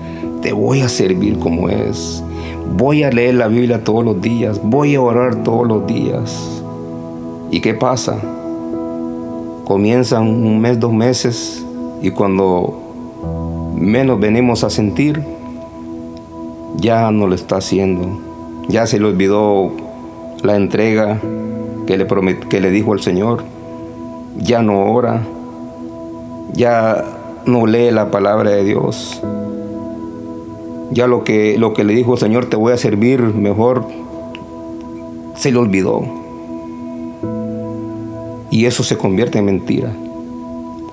te 0.41 0.55
voy 0.55 0.81
a 0.81 0.89
servir 0.89 1.39
como 1.39 1.69
es. 1.69 2.24
Voy 2.77 3.03
a 3.03 3.11
leer 3.11 3.35
la 3.35 3.49
Biblia 3.49 3.85
todos 3.85 4.05
los 4.05 4.21
días. 4.21 4.61
Voy 4.63 4.95
a 4.95 5.01
orar 5.01 5.43
todos 5.43 5.67
los 5.67 5.87
días. 5.87 6.63
¿Y 7.51 7.61
qué 7.61 7.75
pasa? 7.75 8.19
Comienzan 9.65 10.29
un 10.29 10.61
mes, 10.61 10.81
dos 10.81 10.93
meses 10.93 11.65
y 12.03 12.11
cuando 12.11 12.81
menos 13.77 14.19
venimos 14.21 14.65
a 14.65 14.71
sentir, 14.71 15.23
ya 16.77 17.11
no 17.11 17.27
lo 17.27 17.35
está 17.35 17.57
haciendo. 17.57 18.21
Ya 18.69 18.87
se 18.87 18.99
le 18.99 19.07
olvidó 19.07 19.71
la 20.43 20.57
entrega 20.57 21.21
que 21.87 21.97
le, 21.97 22.07
que 22.49 22.61
le 22.61 22.71
dijo 22.71 22.93
el 22.93 23.01
Señor. 23.01 23.45
Ya 24.37 24.63
no 24.63 24.93
ora, 24.93 25.23
ya 26.53 27.05
no 27.47 27.67
lee 27.67 27.91
la 27.91 28.11
palabra 28.11 28.51
de 28.51 28.65
Dios. 28.65 29.23
Ya 30.95 31.07
lo 31.07 31.25
que, 31.25 31.59
lo 31.59 31.75
que 31.75 31.85
le 31.85 31.93
dijo 31.93 32.15
el 32.15 32.19
Señor, 32.19 32.47
te 32.47 32.57
voy 32.57 32.73
a 32.73 32.79
servir 32.79 33.21
mejor, 33.21 33.87
se 35.37 35.53
le 35.53 35.59
olvidó. 35.59 36.03
Y 38.51 38.65
eso 38.65 38.83
se 38.83 38.97
convierte 38.97 39.39
en 39.39 39.45
mentira. 39.45 39.93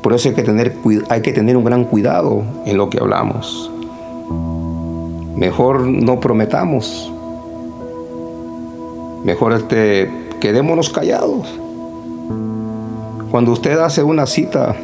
Por 0.01 0.13
eso 0.13 0.29
hay 0.29 0.35
que 0.35 0.43
tener, 0.43 0.75
hay 1.09 1.21
que 1.21 1.31
tener 1.31 1.55
un 1.55 1.63
gran 1.63 1.85
cuidado 1.85 2.43
en 2.65 2.75
lo 2.75 2.89
que 2.89 2.97
hablamos. 2.99 3.71
Mejor 5.37 5.81
no 5.87 6.19
prometamos, 6.19 7.11
Mejor 9.23 9.53
este, 9.53 10.09
quedémonos 10.39 10.89
callados. 10.89 11.47
Cuando 13.29 13.51
usted 13.51 13.77
hace 13.77 14.01
una 14.01 14.25
cita 14.25 14.75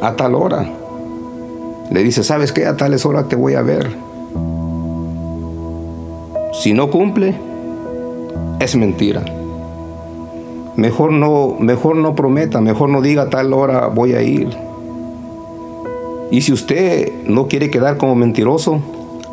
a 0.00 0.14
tal 0.14 0.36
hora, 0.36 0.70
le 1.90 2.02
dice, 2.02 2.24
¿sabes 2.24 2.52
qué? 2.52 2.66
A 2.66 2.76
tales 2.76 3.06
horas 3.06 3.28
te 3.28 3.36
voy 3.36 3.54
a 3.54 3.62
ver. 3.62 3.96
Si 6.52 6.72
no 6.72 6.90
cumple, 6.90 7.34
es 8.58 8.76
mentira. 8.76 9.24
Mejor 10.76 11.12
no, 11.12 11.56
mejor 11.58 11.96
no 11.96 12.14
prometa, 12.14 12.60
mejor 12.60 12.88
no 12.88 13.00
diga 13.00 13.22
a 13.22 13.30
tal 13.30 13.52
hora 13.52 13.86
voy 13.86 14.14
a 14.14 14.22
ir. 14.22 14.48
Y 16.30 16.40
si 16.40 16.52
usted 16.52 17.12
no 17.24 17.46
quiere 17.46 17.70
quedar 17.70 17.96
como 17.96 18.14
mentiroso, 18.14 18.80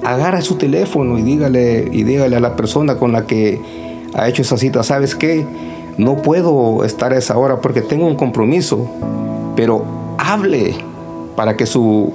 agarra 0.03 0.41
su 0.41 0.55
teléfono 0.55 1.17
y 1.17 1.21
dígale, 1.21 1.89
y 1.91 2.03
dígale 2.03 2.35
a 2.35 2.39
la 2.39 2.55
persona 2.55 2.97
con 2.97 3.11
la 3.11 3.25
que 3.25 3.59
ha 4.13 4.27
hecho 4.29 4.41
esa 4.41 4.57
cita, 4.57 4.83
¿sabes 4.83 5.15
qué? 5.15 5.45
No 5.97 6.17
puedo 6.17 6.83
estar 6.83 7.13
a 7.13 7.17
esa 7.17 7.37
hora 7.37 7.61
porque 7.61 7.81
tengo 7.81 8.05
un 8.05 8.15
compromiso, 8.15 8.87
pero 9.55 9.83
hable 10.17 10.75
para 11.35 11.57
que 11.57 11.65
su, 11.65 12.13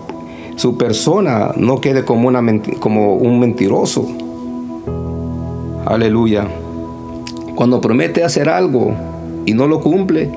su 0.58 0.76
persona 0.76 1.52
no 1.56 1.80
quede 1.80 2.04
como, 2.04 2.26
una, 2.26 2.42
como 2.80 3.14
un 3.14 3.38
mentiroso. 3.38 4.06
Aleluya. 5.86 6.48
Cuando 7.54 7.80
promete 7.80 8.24
hacer 8.24 8.48
algo 8.48 8.92
y 9.46 9.54
no 9.54 9.68
lo 9.68 9.80
cumple, 9.80 10.30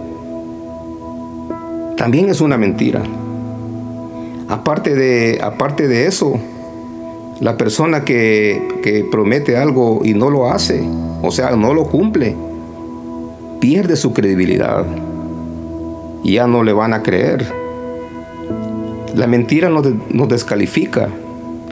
también 1.98 2.30
es 2.30 2.40
una 2.40 2.58
mentira. 2.58 3.02
Aparte 4.48 4.94
de, 4.94 5.42
aparte 5.42 5.88
de 5.88 6.06
eso, 6.06 6.36
la 7.40 7.58
persona 7.58 8.06
que, 8.06 9.08
promete 9.12 9.58
algo 9.58 10.02
y 10.04 10.14
no 10.14 10.30
lo 10.30 10.52
hace, 10.52 10.88
o 11.24 11.32
sea, 11.32 11.56
no 11.56 11.74
lo 11.74 11.86
cumple, 11.86 12.36
pierde 13.60 13.96
su 13.96 14.14
credibilidad 14.14 14.86
ya 16.24 16.48
no 16.48 16.64
le 16.64 16.74
van 16.74 16.94
a 16.94 17.02
creer. 17.02 17.61
La 19.16 19.28
mentira 19.28 19.70
nos, 19.70 20.30
descalifica, 20.30 21.10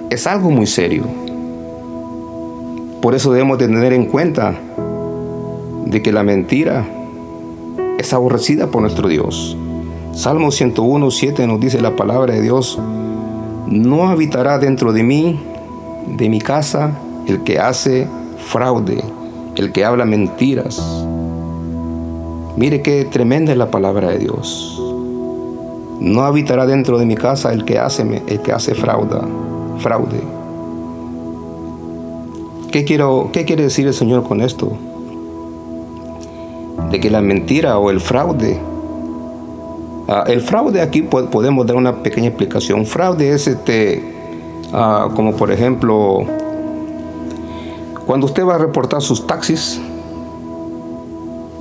es 0.09 0.27
algo 0.27 0.51
muy 0.51 0.67
serio. 0.67 1.03
Por 3.01 3.15
eso 3.15 3.31
debemos 3.31 3.57
tener 3.57 3.93
en 3.93 4.05
cuenta 4.05 4.55
de 5.85 6.01
que 6.01 6.11
la 6.11 6.23
mentira 6.23 6.85
es 7.97 8.13
aborrecida 8.13 8.67
por 8.67 8.81
nuestro 8.81 9.07
Dios. 9.07 9.55
Salmo 10.13 10.51
101, 10.51 11.11
7 11.11 11.47
nos 11.47 11.59
dice 11.61 11.81
la 11.81 11.95
palabra 11.95 12.33
de 12.33 12.41
Dios, 12.41 12.77
no 13.67 14.09
habitará 14.09 14.59
dentro 14.59 14.91
de 14.91 15.03
mí 15.03 15.39
de 16.07 16.27
mi 16.27 16.39
casa 16.39 16.99
el 17.27 17.43
que 17.43 17.59
hace 17.59 18.07
fraude, 18.37 19.01
el 19.55 19.71
que 19.71 19.85
habla 19.85 20.03
mentiras. 20.03 20.81
Mire 22.57 22.81
qué 22.81 23.05
tremenda 23.05 23.53
es 23.53 23.57
la 23.57 23.71
palabra 23.71 24.09
de 24.09 24.17
Dios. 24.17 24.78
No 25.99 26.23
habitará 26.23 26.65
dentro 26.65 26.97
de 26.97 27.05
mi 27.05 27.15
casa 27.15 27.51
el 27.51 27.65
que 27.65 27.79
hace, 27.79 28.23
el 28.27 28.41
que 28.41 28.51
hace 28.51 28.73
fraude, 28.75 29.19
fraude. 29.79 30.21
¿Qué, 32.71 32.85
quiero, 32.85 33.29
¿Qué 33.33 33.45
quiere 33.45 33.63
decir 33.63 33.87
el 33.87 33.93
Señor 33.93 34.23
con 34.23 34.41
esto? 34.41 34.71
De 36.91 36.99
que 36.99 37.09
la 37.09 37.21
mentira 37.21 37.77
o 37.77 37.89
el 37.89 37.99
fraude 37.99 38.59
Ah, 40.11 40.23
el 40.25 40.41
fraude 40.41 40.81
aquí 40.81 41.03
podemos 41.03 41.67
dar 41.67 41.75
una 41.75 42.01
pequeña 42.01 42.29
explicación. 42.29 42.87
Fraude 42.87 43.31
es 43.31 43.45
este, 43.45 44.03
ah, 44.73 45.09
como 45.15 45.35
por 45.35 45.51
ejemplo, 45.51 46.25
cuando 48.07 48.25
usted 48.25 48.43
va 48.43 48.55
a 48.55 48.57
reportar 48.57 49.03
sus 49.03 49.27
taxis 49.27 49.79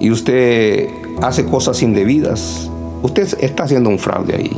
y 0.00 0.10
usted 0.10 0.88
hace 1.20 1.44
cosas 1.44 1.82
indebidas, 1.82 2.70
usted 3.02 3.28
está 3.40 3.64
haciendo 3.64 3.90
un 3.90 3.98
fraude 3.98 4.34
ahí. 4.36 4.56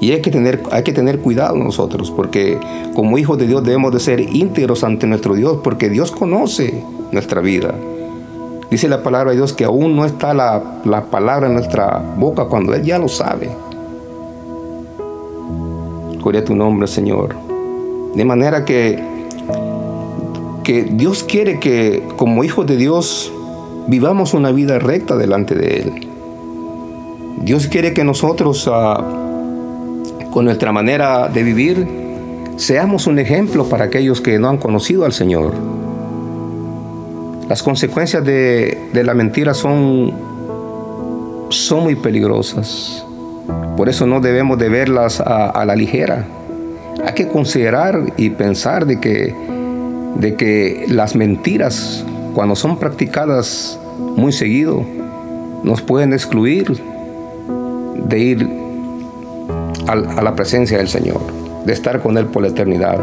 Y 0.00 0.12
hay 0.12 0.22
que, 0.22 0.30
tener, 0.30 0.62
hay 0.70 0.82
que 0.82 0.92
tener 0.92 1.18
cuidado 1.20 1.56
nosotros, 1.56 2.10
porque 2.10 2.58
como 2.94 3.18
hijos 3.18 3.36
de 3.36 3.46
Dios 3.46 3.62
debemos 3.62 3.92
de 3.92 4.00
ser 4.00 4.20
íntegros 4.20 4.82
ante 4.82 5.06
nuestro 5.06 5.34
Dios, 5.34 5.58
porque 5.62 5.90
Dios 5.90 6.10
conoce 6.10 6.82
nuestra 7.12 7.42
vida. 7.42 7.74
Dice 8.70 8.88
la 8.88 9.02
palabra 9.02 9.32
de 9.32 9.36
Dios 9.36 9.52
que 9.52 9.64
aún 9.64 9.96
no 9.96 10.06
está 10.06 10.32
la, 10.32 11.04
palabra 11.10 11.48
en 11.48 11.54
nuestra 11.54 12.02
boca 12.16 12.46
cuando 12.46 12.72
Él 12.72 12.82
ya 12.82 12.98
lo 12.98 13.08
sabe. 13.08 13.50
Gloria 16.22 16.40
a 16.40 16.44
tu 16.44 16.54
nombre, 16.54 16.86
Señor. 16.86 17.34
De 18.14 18.24
manera 18.24 18.64
que, 18.64 19.02
que 20.64 20.84
Dios 20.84 21.24
quiere 21.24 21.58
que 21.60 22.08
como 22.16 22.42
hijos 22.42 22.66
de 22.66 22.76
Dios 22.76 23.32
vivamos 23.86 24.32
una 24.34 24.52
vida 24.52 24.78
recta 24.78 25.16
delante 25.16 25.54
de 25.56 25.76
Él. 25.80 26.09
Dios 27.38 27.66
quiere 27.68 27.94
que 27.94 28.04
nosotros, 28.04 28.68
ah, 28.70 29.04
con 30.30 30.44
nuestra 30.44 30.72
manera 30.72 31.28
de 31.28 31.42
vivir, 31.42 31.86
seamos 32.56 33.06
un 33.06 33.18
ejemplo 33.18 33.64
para 33.68 33.84
aquellos 33.84 34.20
que 34.20 34.38
no 34.38 34.48
han 34.48 34.58
conocido 34.58 35.04
al 35.04 35.12
Señor. 35.12 35.54
Las 37.48 37.62
consecuencias 37.62 38.24
de, 38.24 38.90
la 38.92 39.14
mentira 39.14 39.54
son, 39.54 40.12
son 41.48 41.82
muy 41.82 41.96
peligrosas. 41.96 43.04
Por 43.76 43.88
eso 43.88 44.06
no 44.06 44.20
debemos 44.20 44.58
de 44.58 44.68
verlas 44.68 45.20
a, 45.20 45.64
la 45.64 45.74
ligera. 45.74 46.26
Hay 47.04 47.14
que 47.14 47.26
considerar 47.26 48.12
y 48.16 48.30
pensar 48.30 48.86
de 48.86 49.00
que, 49.00 49.34
de 50.16 50.34
que 50.36 50.84
las 50.88 51.16
mentiras, 51.16 52.04
cuando 52.34 52.54
son 52.54 52.78
practicadas 52.78 53.80
muy 54.16 54.32
seguido, 54.32 54.84
nos 55.64 55.82
pueden 55.82 56.12
excluir 56.12 56.80
de 58.10 58.18
ir 58.18 58.48
a, 59.86 59.94
la 59.96 60.34
presencia 60.36 60.76
del 60.76 60.88
Señor, 60.88 61.20
de 61.64 61.72
estar 61.72 62.02
con 62.02 62.18
Él 62.18 62.26
por 62.26 62.42
la 62.42 62.48
eternidad. 62.48 62.98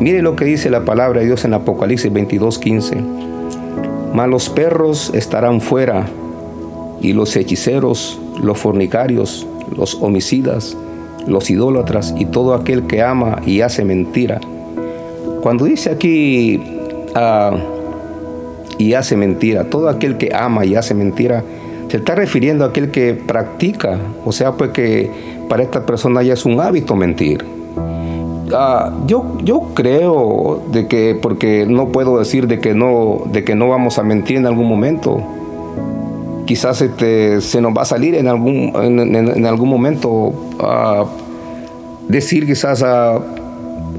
Mire 0.00 0.22
lo 0.22 0.34
que 0.34 0.46
dice 0.46 0.70
la 0.70 0.84
palabra 0.84 1.20
de 1.20 1.26
Dios 1.26 1.44
en 1.44 1.52
Apocalipsis 1.52 2.10
22, 2.10 2.58
15 2.58 2.96
los 4.26 4.48
perros 4.48 5.12
estarán 5.14 5.60
fuera, 5.60 6.06
y 7.00 7.12
los 7.12 7.36
hechiceros, 7.36 8.18
los 8.42 8.58
fornicarios, 8.58 9.46
los 9.76 9.94
homicidas, 10.00 10.76
los 11.26 11.48
idólatras 11.50 12.14
y 12.18 12.24
todo 12.24 12.54
aquel 12.54 12.88
que 12.88 13.02
ama 13.02 13.40
y 13.46 13.60
hace 13.60 13.84
mentira. 13.84 14.40
Cuando 15.42 15.66
dice 15.66 15.90
aquí 15.90 16.60
ah, 17.14 17.56
y 18.78 18.94
hace 18.94 19.16
mentira, 19.16 19.64
todo 19.70 19.88
aquel 19.88 20.16
que 20.16 20.34
ama 20.34 20.64
y 20.64 20.74
hace 20.74 20.94
mentira, 20.94 21.44
se 21.88 21.96
está 21.96 22.14
refiriendo 22.14 22.64
a 22.64 22.68
aquel 22.68 22.90
que 22.90 23.14
practica, 23.14 23.98
o 24.24 24.32
sea, 24.32 24.52
pues 24.52 24.70
que 24.70 25.10
para 25.48 25.62
esta 25.62 25.86
persona 25.86 26.22
ya 26.22 26.34
es 26.34 26.44
un 26.44 26.60
hábito 26.60 26.94
mentir. 26.94 27.44
Ah, 28.52 28.92
yo, 29.06 29.36
yo 29.42 29.70
creo 29.74 30.62
de 30.72 30.86
que, 30.86 31.18
porque 31.20 31.66
no 31.68 31.88
puedo 31.88 32.18
decir 32.18 32.46
de 32.46 32.60
que 32.60 32.74
no, 32.74 33.22
de 33.30 33.44
que 33.44 33.54
no 33.54 33.68
vamos 33.68 33.98
a 33.98 34.02
mentir 34.02 34.36
en 34.36 34.46
algún 34.46 34.68
momento. 34.68 35.20
Quizás 36.46 36.80
este, 36.80 37.42
se 37.42 37.60
nos 37.60 37.76
va 37.76 37.82
a 37.82 37.84
salir 37.84 38.14
en 38.14 38.26
algún, 38.26 38.72
en, 38.74 39.46
algún 39.46 39.68
momento 39.68 40.32
a 40.60 41.04
decir 42.08 42.46
quizás 42.46 42.82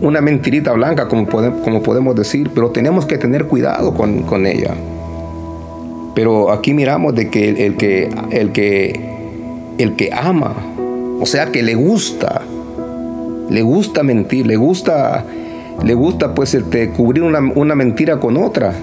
una 0.02 0.21
mentirita 0.21 0.71
blanca, 0.73 1.08
como, 1.08 1.28
como 1.28 1.84
podemos 1.84 2.15
decir, 2.15 2.49
pero 2.56 2.71
tenemos 2.71 3.06
que 3.06 3.19
tener 3.19 3.45
cuidado 3.45 3.93
con, 3.93 4.47
ella. 4.47 4.73
Pero 6.19 6.51
aquí 6.51 6.73
miramos 6.73 7.15
de 7.15 7.29
que 7.29 7.65
el, 7.65 7.77
que 7.77 8.10
el 8.32 8.51
que 8.51 8.99
el 9.77 9.95
que 9.95 10.10
ama, 10.12 10.53
o 11.21 11.25
sea 11.25 11.45
que 11.45 11.63
le 11.63 11.75
gusta, 11.75 12.41
le 13.49 13.62
gusta 13.62 14.03
mentir, 14.03 14.45
le 14.45 14.58
gusta, 14.58 15.23
le 15.82 15.93
gusta 15.93 16.36
pues 16.36 16.55
este, 16.55 16.89
cubrir 16.89 17.23
una, 17.23 17.73
mentira 17.73 18.19
con 18.19 18.36
otra. 18.36 18.73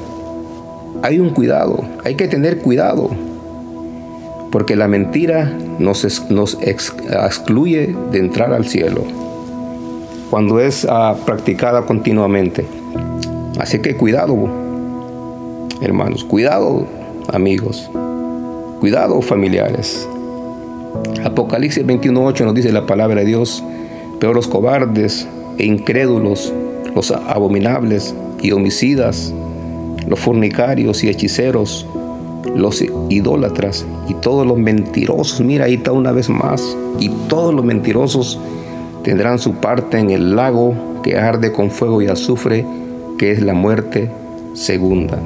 Hay 1.03 1.19
un 1.19 1.29
cuidado, 1.29 1.85
hay 2.07 2.15
que 2.15 2.27
tener 2.27 2.61
cuidado, 2.61 3.11
porque 4.51 4.75
la 4.75 4.89
mentira 4.89 5.53
nos, 5.79 6.07
excluye 6.63 7.95
de 8.13 8.19
entrar 8.19 8.55
al 8.55 8.65
cielo 8.65 9.05
cuando 10.31 10.59
es 10.59 10.87
ah, 10.89 11.15
practicada 11.27 11.83
continuamente. 11.83 12.65
Así 13.59 13.81
que 13.81 13.95
cuidado, 13.95 14.49
hermanos, 15.83 16.25
cuidado, 16.25 16.87
amigos, 17.33 17.91
cuidado, 18.81 19.21
familiares. 19.21 20.09
Apocalipsis 21.25 21.85
21.8 21.87 22.45
nos 22.45 22.55
dice 22.55 22.73
la 22.73 22.87
palabra 22.87 23.21
de 23.21 23.27
Dios 23.27 23.63
Peor 24.21 24.35
los 24.35 24.49
cobardes 24.49 25.29
e 25.59 25.67
incrédulos, 25.67 26.53
los 26.95 27.11
abominables 27.11 28.15
y 28.41 28.53
homicidas, 28.53 29.35
los 30.07 30.19
fornicarios 30.19 31.05
y 31.05 31.11
hechiceros, 31.11 31.87
los 32.55 32.83
idólatras 33.11 33.85
y 34.09 34.15
todos 34.15 34.47
los 34.47 34.57
mentirosos. 34.57 35.43
Mira, 35.43 35.67
ahí 35.67 35.75
está 35.75 35.93
una 35.93 36.13
vez 36.13 36.31
más. 36.31 36.77
Y 36.99 37.11
todos 37.29 37.53
los 37.53 37.65
mentirosos 37.65 38.41
tendrán 39.03 39.39
su 39.39 39.57
parte 39.57 39.99
en 39.99 40.11
el 40.11 40.35
lago 40.35 40.75
que 41.03 41.19
arde 41.19 41.53
con 41.53 41.71
fuego 41.71 42.01
y 42.01 42.07
azufre, 42.07 42.65
que 43.19 43.33
es 43.33 43.43
la 43.43 43.53
muerte 43.53 44.11
segunda. 44.55 45.19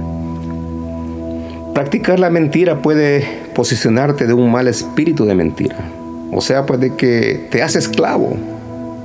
Practicar 1.75 2.19
la 2.19 2.31
mentira 2.31 2.83
puede 2.83 3.25
posicionarte 3.55 4.27
de 4.27 4.33
un 4.33 4.51
mal 4.51 4.67
espíritu 4.67 5.25
de 5.25 5.35
mentira. 5.35 5.77
O 6.33 6.41
sea, 6.41 6.67
puede 6.67 6.95
que 6.95 7.49
te 7.51 7.63
hace 7.63 7.79
esclavo 7.79 8.37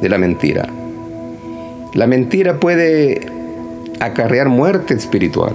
de 0.02 0.10
la 0.10 0.18
mentira. 0.18 0.68
La 1.94 2.08
mentira 2.08 2.60
puede 2.60 3.28
acarrear 4.00 4.50
muerte 4.50 4.94
espiritual. 4.94 5.54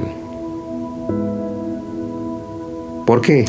¿Por 3.06 3.20
qué? 3.22 3.44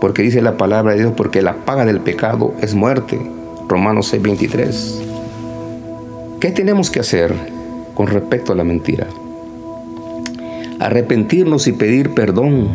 Porque 0.00 0.22
dice 0.22 0.40
la 0.40 0.56
palabra 0.56 0.92
de 0.92 1.00
Dios, 1.00 1.12
porque 1.16 1.42
la 1.42 1.56
paga 1.56 1.84
del 1.84 2.00
pecado 2.00 2.54
es 2.62 2.74
muerte. 2.74 3.20
Romanos 3.68 4.12
6:23. 4.12 5.02
¿Qué 6.40 6.50
tenemos 6.50 6.90
que 6.90 7.00
hacer 7.00 7.34
con 7.94 8.06
respecto 8.06 8.52
a 8.52 8.56
la 8.56 8.64
mentira? 8.64 9.06
Arrepentirnos 10.78 11.66
y 11.66 11.72
pedir 11.72 12.14
perdón 12.14 12.68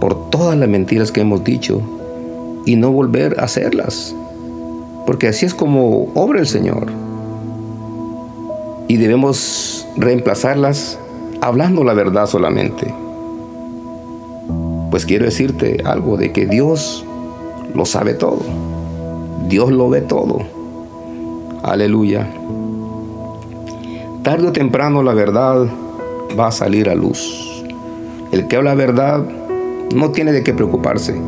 por 0.00 0.30
todas 0.30 0.56
las 0.56 0.68
mentiras 0.68 1.12
que 1.12 1.20
hemos 1.20 1.44
dicho 1.44 1.80
y 2.66 2.76
no 2.76 2.90
volver 2.90 3.38
a 3.38 3.44
hacerlas 3.44 4.14
porque 5.10 5.26
así 5.26 5.44
es 5.44 5.54
como 5.54 6.04
obra 6.14 6.38
el 6.38 6.46
Señor. 6.46 6.86
Y 8.86 8.96
debemos 8.96 9.84
reemplazarlas 9.96 11.00
hablando 11.40 11.82
la 11.82 11.94
verdad 11.94 12.26
solamente. 12.26 12.94
Pues 14.92 15.06
quiero 15.06 15.24
decirte 15.24 15.82
algo 15.84 16.16
de 16.16 16.30
que 16.30 16.46
Dios 16.46 17.04
lo 17.74 17.86
sabe 17.86 18.14
todo. 18.14 18.38
Dios 19.48 19.72
lo 19.72 19.88
ve 19.90 20.00
todo. 20.00 20.42
Aleluya. 21.64 22.28
Tarde 24.22 24.46
o 24.46 24.52
temprano 24.52 25.02
la 25.02 25.14
verdad 25.14 25.66
va 26.38 26.48
a 26.48 26.52
salir 26.52 26.88
a 26.88 26.94
luz. 26.94 27.62
El 28.32 28.46
que 28.46 28.56
habla 28.56 28.74
verdad 28.74 29.24
no 29.94 30.10
tiene 30.10 30.32
de 30.32 30.42
qué 30.42 30.54
preocuparse. 30.54 31.20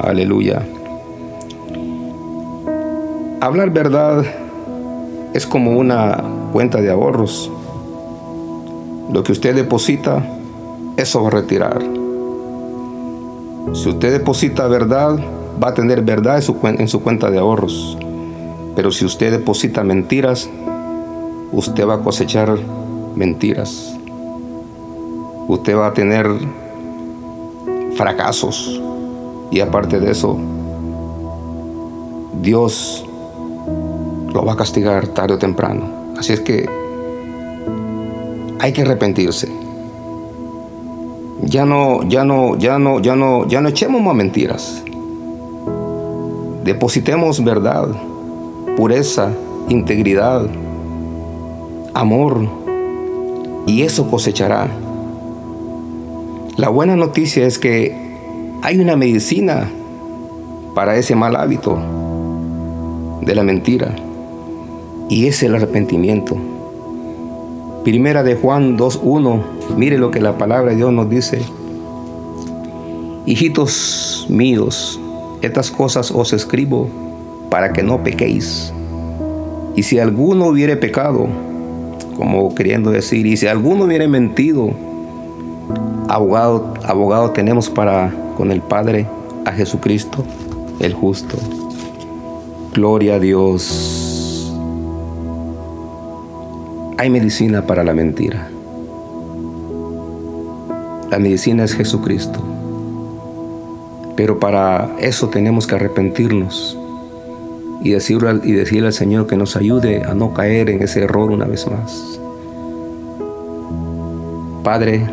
Aleluya. 0.00 0.66
Hablar 3.40 3.70
verdad 3.70 4.24
es 5.32 5.46
como 5.46 5.78
una 5.78 6.22
cuenta 6.52 6.80
de 6.80 6.90
ahorros. 6.90 7.50
Lo 9.12 9.22
que 9.22 9.32
usted 9.32 9.54
deposita, 9.54 10.22
eso 10.96 11.22
va 11.22 11.28
a 11.28 11.32
retirar. 11.32 11.82
Si 13.72 13.88
usted 13.88 14.12
deposita 14.12 14.66
verdad, 14.66 15.18
va 15.62 15.68
a 15.68 15.74
tener 15.74 16.02
verdad 16.02 16.36
en 16.36 16.42
su, 16.42 16.56
en 16.62 16.88
su 16.88 17.02
cuenta 17.02 17.30
de 17.30 17.38
ahorros. 17.38 17.96
Pero 18.76 18.90
si 18.90 19.04
usted 19.04 19.30
deposita 19.30 19.82
mentiras, 19.82 20.48
usted 21.52 21.86
va 21.86 21.94
a 21.94 21.98
cosechar 22.00 22.58
mentiras. 23.18 23.94
Usted 25.48 25.76
va 25.76 25.88
a 25.88 25.92
tener 25.92 26.26
fracasos. 27.96 28.80
Y 29.50 29.60
aparte 29.60 29.98
de 29.98 30.10
eso, 30.12 30.38
Dios 32.40 33.04
lo 34.32 34.44
va 34.44 34.52
a 34.52 34.56
castigar 34.56 35.08
tarde 35.08 35.34
o 35.34 35.38
temprano. 35.38 36.14
Así 36.16 36.32
es 36.32 36.40
que 36.40 36.68
hay 38.60 38.72
que 38.72 38.82
arrepentirse. 38.82 39.48
ya 41.42 41.64
no, 41.64 42.02
ya 42.08 42.24
no, 42.24 42.56
ya 42.56 42.78
no, 42.78 43.00
ya 43.00 43.16
no, 43.16 43.46
ya 43.48 43.60
no 43.60 43.68
echemos 43.68 44.02
más 44.02 44.14
mentiras. 44.14 44.82
Depositemos 46.64 47.42
verdad, 47.42 47.88
pureza, 48.76 49.30
integridad, 49.68 50.46
amor, 51.94 52.67
y 53.68 53.82
eso 53.82 54.10
cosechará. 54.10 54.66
La 56.56 56.70
buena 56.70 56.96
noticia 56.96 57.46
es 57.46 57.58
que 57.58 57.94
hay 58.62 58.78
una 58.78 58.96
medicina 58.96 59.68
para 60.74 60.96
ese 60.96 61.14
mal 61.14 61.36
hábito 61.36 61.78
de 63.20 63.34
la 63.34 63.44
mentira, 63.44 63.94
y 65.10 65.26
es 65.26 65.42
el 65.42 65.54
arrepentimiento. 65.54 66.34
Primera 67.84 68.22
de 68.22 68.36
Juan 68.36 68.78
2.1, 68.78 69.42
mire 69.76 69.98
lo 69.98 70.10
que 70.10 70.22
la 70.22 70.38
palabra 70.38 70.70
de 70.70 70.76
Dios 70.76 70.92
nos 70.92 71.10
dice. 71.10 71.42
Hijitos 73.26 74.26
míos, 74.30 74.98
estas 75.42 75.70
cosas 75.70 76.10
os 76.10 76.32
escribo 76.32 76.88
para 77.50 77.74
que 77.74 77.82
no 77.82 78.02
pequéis. 78.02 78.72
Y 79.76 79.82
si 79.82 79.98
alguno 79.98 80.46
hubiere 80.46 80.76
pecado, 80.76 81.28
como 82.18 82.52
queriendo 82.52 82.90
decir, 82.90 83.26
y 83.26 83.36
si 83.36 83.46
alguno 83.46 83.84
hubiere 83.84 84.08
mentido, 84.08 84.70
abogado, 86.08 86.74
abogado 86.84 87.30
tenemos 87.30 87.70
para 87.70 88.12
con 88.36 88.50
el 88.50 88.60
Padre 88.60 89.06
a 89.44 89.52
Jesucristo, 89.52 90.24
el 90.80 90.94
justo. 90.94 91.36
Gloria 92.74 93.14
a 93.14 93.18
Dios. 93.20 94.52
Hay 96.98 97.08
medicina 97.08 97.62
para 97.66 97.84
la 97.84 97.94
mentira. 97.94 98.48
La 101.10 101.20
medicina 101.20 101.62
es 101.62 101.74
Jesucristo. 101.74 102.40
Pero 104.16 104.40
para 104.40 104.90
eso 104.98 105.28
tenemos 105.28 105.68
que 105.68 105.76
arrepentirnos 105.76 106.77
y 107.82 107.90
decirle, 107.90 108.40
y 108.44 108.52
decirle 108.52 108.88
al 108.88 108.92
Señor 108.92 109.26
que 109.26 109.36
nos 109.36 109.56
ayude 109.56 110.02
a 110.04 110.14
no 110.14 110.34
caer 110.34 110.70
en 110.70 110.82
ese 110.82 111.02
error 111.02 111.30
una 111.30 111.46
vez 111.46 111.66
más. 111.66 112.20
Padre, 114.62 115.06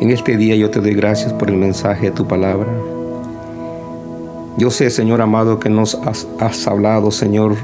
en 0.00 0.10
este 0.10 0.36
día 0.36 0.56
yo 0.56 0.70
te 0.70 0.80
doy 0.80 0.94
gracias 0.94 1.32
por 1.32 1.50
el 1.50 1.56
mensaje 1.56 2.06
de 2.06 2.12
tu 2.12 2.26
palabra. 2.26 2.68
Yo 4.56 4.70
sé, 4.70 4.90
Señor 4.90 5.20
amado, 5.20 5.60
que 5.60 5.70
nos 5.70 5.94
has, 5.94 6.26
has 6.38 6.66
hablado, 6.66 7.10
Señor, 7.10 7.56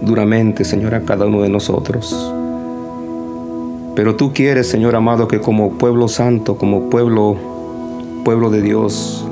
duramente, 0.00 0.64
Señor, 0.64 0.94
a 0.94 1.02
cada 1.02 1.26
uno 1.26 1.42
de 1.42 1.48
nosotros. 1.48 2.34
Pero 3.94 4.16
tú 4.16 4.32
quieres, 4.32 4.68
Señor 4.68 4.96
amado, 4.96 5.28
que 5.28 5.40
como 5.40 5.72
pueblo 5.72 6.08
santo, 6.08 6.56
como 6.56 6.88
pueblo 6.88 7.36
pueblo 8.24 8.50
de 8.50 8.62
Dios, 8.62 9.26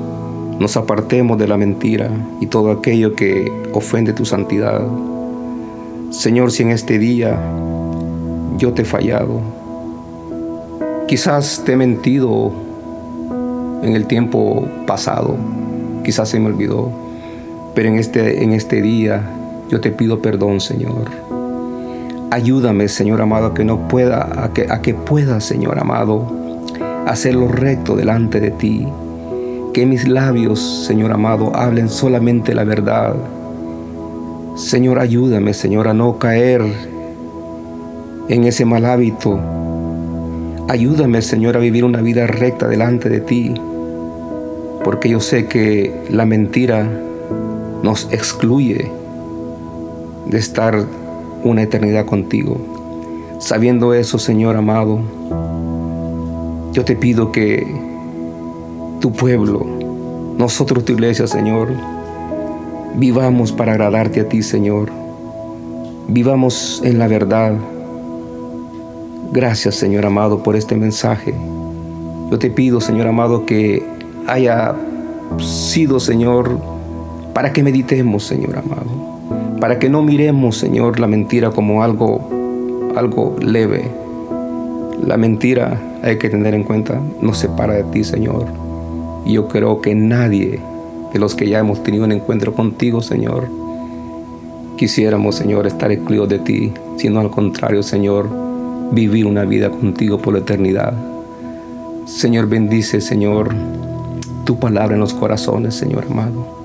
nos 0.59 0.75
apartemos 0.75 1.37
de 1.37 1.47
la 1.47 1.57
mentira 1.57 2.09
y 2.41 2.47
todo 2.47 2.71
aquello 2.71 3.15
que 3.15 3.49
ofende 3.73 4.11
tu 4.11 4.25
santidad. 4.25 4.81
Señor, 6.11 6.51
si 6.51 6.63
en 6.63 6.71
este 6.71 6.99
día 6.99 7.39
yo 8.57 8.73
te 8.73 8.81
he 8.81 8.85
fallado, 8.85 9.39
quizás 11.07 11.63
te 11.65 11.73
he 11.73 11.75
mentido 11.77 12.51
en 13.81 13.95
el 13.95 14.05
tiempo 14.05 14.67
pasado, 14.85 15.37
quizás 16.03 16.27
se 16.27 16.39
me 16.39 16.47
olvidó, 16.47 16.91
pero 17.73 17.87
en 17.87 17.95
este, 17.95 18.43
en 18.43 18.51
este 18.51 18.81
día 18.81 19.23
yo 19.69 19.79
te 19.79 19.91
pido 19.91 20.21
perdón, 20.21 20.59
Señor. 20.59 21.05
Ayúdame, 22.31 22.89
Señor 22.89 23.21
amado, 23.21 23.47
a 23.47 23.53
que 23.53 23.63
no 23.63 23.87
pueda, 23.87 24.43
a 24.43 24.53
que, 24.53 24.67
a 24.69 24.81
que 24.81 24.93
pueda, 24.93 25.39
Señor 25.39 25.79
amado, 25.79 26.25
hacer 27.07 27.33
lo 27.33 27.47
recto 27.47 27.95
delante 27.95 28.41
de 28.41 28.51
ti. 28.51 28.87
Que 29.79 29.85
mis 29.85 30.09
labios, 30.09 30.59
Señor 30.59 31.13
amado, 31.13 31.55
hablen 31.55 31.87
solamente 31.87 32.53
la 32.53 32.65
verdad. 32.65 33.15
Señor, 34.57 34.99
ayúdame, 34.99 35.53
Señor, 35.53 35.87
a 35.87 35.93
no 35.93 36.19
caer 36.19 36.61
en 38.27 38.43
ese 38.43 38.65
mal 38.65 38.83
hábito. 38.83 39.39
Ayúdame, 40.67 41.21
Señor, 41.21 41.55
a 41.55 41.61
vivir 41.61 41.85
una 41.85 42.01
vida 42.01 42.27
recta 42.27 42.67
delante 42.67 43.07
de 43.07 43.21
ti. 43.21 43.53
Porque 44.83 45.07
yo 45.07 45.21
sé 45.21 45.45
que 45.45 46.03
la 46.09 46.25
mentira 46.25 46.85
nos 47.81 48.11
excluye 48.11 48.91
de 50.25 50.37
estar 50.37 50.83
una 51.45 51.61
eternidad 51.61 52.05
contigo. 52.05 52.57
Sabiendo 53.39 53.93
eso, 53.93 54.19
Señor 54.19 54.57
amado, 54.57 54.99
yo 56.73 56.83
te 56.83 56.97
pido 56.97 57.31
que 57.31 57.87
tu 58.99 59.13
pueblo, 59.13 59.65
nosotros 60.39 60.85
tu 60.85 60.93
iglesia, 60.93 61.27
Señor, 61.27 61.67
vivamos 62.95 63.51
para 63.51 63.73
agradarte 63.73 64.21
a 64.21 64.29
ti, 64.29 64.41
Señor. 64.41 64.89
Vivamos 66.07 66.81
en 66.85 66.97
la 66.97 67.09
verdad. 67.09 67.55
Gracias, 69.33 69.75
Señor 69.75 70.05
amado, 70.05 70.41
por 70.41 70.55
este 70.55 70.77
mensaje. 70.77 71.33
Yo 72.31 72.39
te 72.39 72.49
pido, 72.49 72.79
Señor 72.79 73.07
amado, 73.07 73.45
que 73.45 73.83
haya 74.27 74.75
sido, 75.39 75.99
Señor, 75.99 76.57
para 77.33 77.51
que 77.51 77.61
meditemos, 77.61 78.23
Señor 78.23 78.59
amado. 78.59 79.59
Para 79.59 79.77
que 79.77 79.89
no 79.89 80.03
miremos, 80.03 80.57
Señor, 80.57 81.01
la 81.01 81.07
mentira 81.07 81.51
como 81.51 81.83
algo, 81.83 82.93
algo 82.95 83.35
leve. 83.41 83.91
La 85.05 85.17
mentira 85.17 85.81
hay 86.01 86.17
que 86.17 86.29
tener 86.29 86.53
en 86.53 86.63
cuenta, 86.63 87.01
nos 87.21 87.39
separa 87.39 87.73
de 87.73 87.83
ti, 87.83 88.05
Señor. 88.05 88.68
Y 89.25 89.33
yo 89.33 89.47
creo 89.47 89.81
que 89.81 89.95
nadie 89.95 90.59
de 91.13 91.19
los 91.19 91.35
que 91.35 91.47
ya 91.47 91.59
hemos 91.59 91.83
tenido 91.83 92.05
un 92.05 92.11
encuentro 92.11 92.53
contigo, 92.53 93.01
Señor, 93.01 93.47
quisiéramos, 94.77 95.35
Señor, 95.35 95.67
estar 95.67 95.91
excluidos 95.91 96.29
de 96.29 96.39
ti, 96.39 96.71
sino 96.97 97.19
al 97.19 97.29
contrario, 97.29 97.83
Señor, 97.83 98.29
vivir 98.91 99.25
una 99.25 99.45
vida 99.45 99.69
contigo 99.69 100.17
por 100.17 100.33
la 100.33 100.39
eternidad. 100.39 100.93
Señor, 102.05 102.47
bendice, 102.47 103.01
Señor, 103.01 103.53
tu 104.45 104.57
palabra 104.59 104.95
en 104.95 104.99
los 104.99 105.13
corazones, 105.13 105.75
Señor 105.75 106.05
amado. 106.09 106.59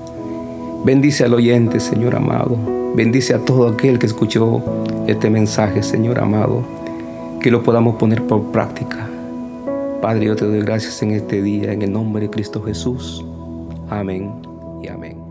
Bendice 0.85 1.23
al 1.23 1.33
oyente, 1.33 1.79
Señor 1.79 2.15
amado. 2.15 2.57
Bendice 2.95 3.33
a 3.33 3.39
todo 3.39 3.67
aquel 3.67 3.99
que 3.99 4.05
escuchó 4.05 4.61
este 5.07 5.29
mensaje, 5.29 5.83
Señor 5.83 6.19
amado. 6.19 6.63
Que 7.41 7.51
lo 7.51 7.63
podamos 7.63 7.95
poner 7.95 8.25
por 8.25 8.43
práctica. 8.51 9.09
Padre, 10.05 10.27
yo 10.27 10.35
te 10.35 10.45
doy 10.45 10.61
gracias 10.61 11.01
en 11.01 11.15
este 11.15 11.41
día, 11.41 11.73
en 11.73 11.81
el 11.81 11.91
nombre 11.91 12.25
de 12.25 12.29
Cristo 12.29 12.61
Jesús. 12.61 13.25
Amén 13.89 14.31
y 14.83 14.87
amén. 14.87 15.24